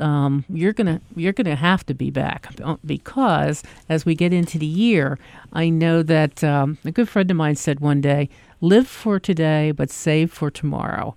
um, 0.00 0.44
you're 0.52 0.72
gonna 0.72 1.00
you're 1.14 1.32
gonna 1.32 1.54
have 1.54 1.86
to 1.86 1.94
be 1.94 2.10
back 2.10 2.48
because 2.84 3.62
as 3.88 4.04
we 4.04 4.16
get 4.16 4.32
into 4.32 4.58
the 4.58 4.66
year, 4.66 5.20
I 5.52 5.68
know 5.68 6.02
that 6.02 6.42
um, 6.42 6.78
a 6.84 6.90
good 6.90 7.08
friend 7.08 7.30
of 7.30 7.36
mine 7.36 7.54
said 7.54 7.78
one 7.78 8.00
day, 8.00 8.28
"Live 8.60 8.88
for 8.88 9.20
today, 9.20 9.70
but 9.70 9.88
save 9.88 10.32
for 10.32 10.50
tomorrow." 10.50 11.14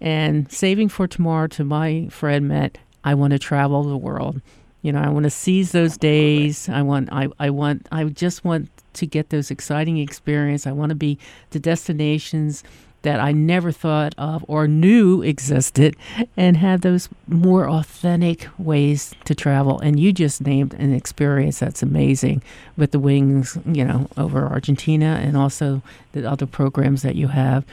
And 0.00 0.50
saving 0.50 0.88
for 0.88 1.06
tomorrow 1.06 1.48
to 1.48 1.64
my 1.64 2.06
friend 2.08 2.48
meant 2.48 2.78
I 3.04 3.14
want 3.14 3.32
to 3.32 3.38
travel 3.38 3.84
the 3.84 3.96
world. 3.96 4.40
You 4.82 4.92
know, 4.92 5.00
I 5.00 5.08
want 5.08 5.24
to 5.24 5.30
seize 5.30 5.72
those 5.72 5.96
days. 5.96 6.68
I 6.68 6.82
want, 6.82 7.08
I, 7.12 7.28
I 7.38 7.50
want, 7.50 7.88
I 7.90 8.04
just 8.04 8.44
want 8.44 8.70
to 8.94 9.06
get 9.06 9.30
those 9.30 9.50
exciting 9.50 9.98
experience. 9.98 10.66
I 10.66 10.72
want 10.72 10.90
to 10.90 10.96
be 10.96 11.18
the 11.50 11.58
destinations 11.58 12.62
that 13.02 13.20
I 13.20 13.32
never 13.32 13.70
thought 13.70 14.14
of 14.18 14.44
or 14.48 14.66
knew 14.66 15.22
existed 15.22 15.96
and 16.36 16.56
have 16.56 16.80
those 16.80 17.08
more 17.28 17.68
authentic 17.68 18.48
ways 18.58 19.14
to 19.24 19.34
travel. 19.34 19.78
And 19.78 20.00
you 20.00 20.12
just 20.12 20.40
named 20.40 20.74
an 20.74 20.92
experience 20.92 21.60
that's 21.60 21.82
amazing 21.82 22.42
with 22.76 22.90
the 22.90 22.98
wings, 22.98 23.56
you 23.66 23.84
know, 23.84 24.08
over 24.16 24.46
Argentina 24.46 25.20
and 25.22 25.36
also 25.36 25.80
the 26.12 26.28
other 26.28 26.46
programs 26.46 27.02
that 27.02 27.14
you 27.14 27.28
have. 27.28 27.64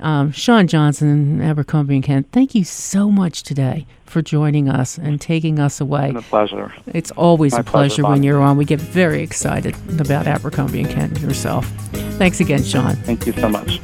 Um, 0.00 0.32
Shawn 0.32 0.66
Johnson, 0.66 1.40
Abercrombie 1.40 1.96
and 1.96 2.04
Kent, 2.04 2.28
thank 2.32 2.54
you 2.54 2.64
so 2.64 3.10
much 3.10 3.42
today 3.42 3.86
for 4.04 4.22
joining 4.22 4.68
us 4.68 4.98
and 4.98 5.20
taking 5.20 5.58
us 5.58 5.80
away. 5.80 6.10
It's 6.10 6.26
a 6.26 6.28
pleasure. 6.28 6.72
It's 6.86 7.10
always 7.12 7.52
My 7.52 7.60
a 7.60 7.64
pleasure, 7.64 8.02
pleasure 8.02 8.08
when 8.08 8.22
you're 8.22 8.40
on. 8.40 8.56
We 8.56 8.64
get 8.64 8.80
very 8.80 9.22
excited 9.22 9.74
about 10.00 10.26
Abercrombie 10.26 10.80
and 10.82 10.90
Kent 10.90 11.20
yourself. 11.20 11.66
Thanks 12.18 12.40
again, 12.40 12.62
Sean. 12.62 12.96
Thank 12.96 13.26
you 13.26 13.32
so 13.32 13.48
much. 13.48 13.80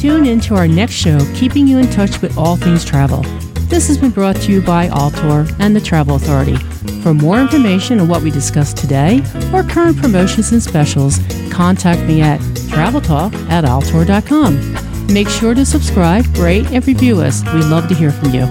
Tune 0.00 0.26
in 0.26 0.40
to 0.40 0.54
our 0.54 0.68
next 0.68 0.94
show, 0.94 1.18
keeping 1.34 1.66
you 1.66 1.78
in 1.78 1.90
touch 1.90 2.22
with 2.22 2.36
all 2.36 2.56
things 2.56 2.84
travel. 2.84 3.24
This 3.68 3.88
has 3.88 3.98
been 3.98 4.10
brought 4.10 4.36
to 4.36 4.52
you 4.52 4.62
by 4.62 4.86
Altour 4.88 5.46
and 5.58 5.74
the 5.74 5.80
Travel 5.80 6.14
Authority. 6.14 6.56
For 7.02 7.12
more 7.12 7.40
information 7.40 7.98
on 7.98 8.06
what 8.06 8.22
we 8.22 8.30
discussed 8.30 8.76
today 8.76 9.22
or 9.52 9.64
current 9.64 9.96
promotions 9.98 10.52
and 10.52 10.62
specials, 10.62 11.18
contact 11.50 12.02
me 12.02 12.22
at 12.22 12.40
traveltalk 12.70 13.34
at 13.50 13.64
altour.com. 13.64 15.12
Make 15.12 15.28
sure 15.28 15.52
to 15.52 15.66
subscribe, 15.66 16.24
rate, 16.36 16.70
and 16.70 16.86
review 16.86 17.20
us. 17.20 17.44
We 17.52 17.62
love 17.62 17.88
to 17.88 17.94
hear 17.94 18.12
from 18.12 18.30
you. 18.30 18.42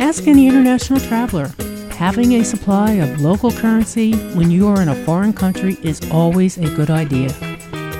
Ask 0.00 0.28
any 0.28 0.46
international 0.46 1.00
traveler. 1.00 1.50
Having 1.90 2.34
a 2.34 2.44
supply 2.44 2.92
of 2.92 3.20
local 3.20 3.50
currency 3.50 4.14
when 4.34 4.50
you 4.52 4.68
are 4.68 4.80
in 4.80 4.88
a 4.88 5.04
foreign 5.04 5.32
country 5.32 5.78
is 5.82 6.00
always 6.12 6.58
a 6.58 6.74
good 6.74 6.90
idea. 6.90 7.49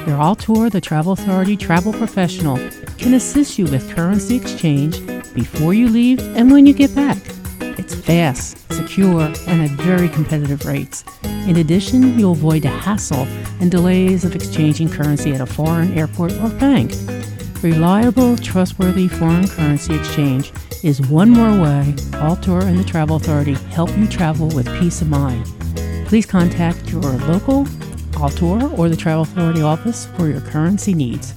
Your 0.07 0.19
Altour, 0.19 0.71
the 0.71 0.81
Travel 0.81 1.13
Authority 1.13 1.57
travel 1.57 1.93
professional, 1.93 2.57
can 2.97 3.15
assist 3.15 3.59
you 3.59 3.67
with 3.67 3.95
currency 3.95 4.35
exchange 4.35 5.05
before 5.35 5.75
you 5.75 5.89
leave 5.89 6.21
and 6.37 6.51
when 6.51 6.65
you 6.67 6.73
get 6.73 6.95
back. 6.95 7.19
It's 7.61 7.95
fast, 7.95 8.59
secure, 8.73 9.21
and 9.21 9.63
at 9.63 9.71
very 9.71 10.09
competitive 10.09 10.65
rates. 10.65 11.05
In 11.23 11.57
addition, 11.57 12.19
you'll 12.19 12.33
avoid 12.33 12.63
the 12.63 12.69
hassle 12.69 13.27
and 13.61 13.71
delays 13.71 14.25
of 14.25 14.35
exchanging 14.35 14.89
currency 14.89 15.33
at 15.33 15.41
a 15.41 15.47
foreign 15.47 15.97
airport 15.97 16.33
or 16.35 16.49
bank. 16.49 16.93
Reliable, 17.63 18.37
trustworthy 18.39 19.07
foreign 19.07 19.47
currency 19.47 19.95
exchange 19.95 20.51
is 20.83 21.03
one 21.03 21.29
more 21.29 21.61
way 21.61 21.95
Altour 22.15 22.63
and 22.63 22.79
the 22.79 22.85
Travel 22.85 23.17
Authority 23.17 23.55
help 23.71 23.95
you 23.99 24.07
travel 24.07 24.49
with 24.49 24.67
peace 24.81 25.03
of 25.03 25.09
mind. 25.11 25.45
Please 26.07 26.25
contact 26.25 26.91
your 26.91 27.03
local 27.03 27.67
Altour 28.21 28.71
or 28.79 28.89
the 28.89 28.97
Travel 28.97 29.23
Authority 29.23 29.63
office 29.63 30.07
for 30.17 30.29
your 30.29 30.41
currency 30.41 30.95
needs. 30.95 31.35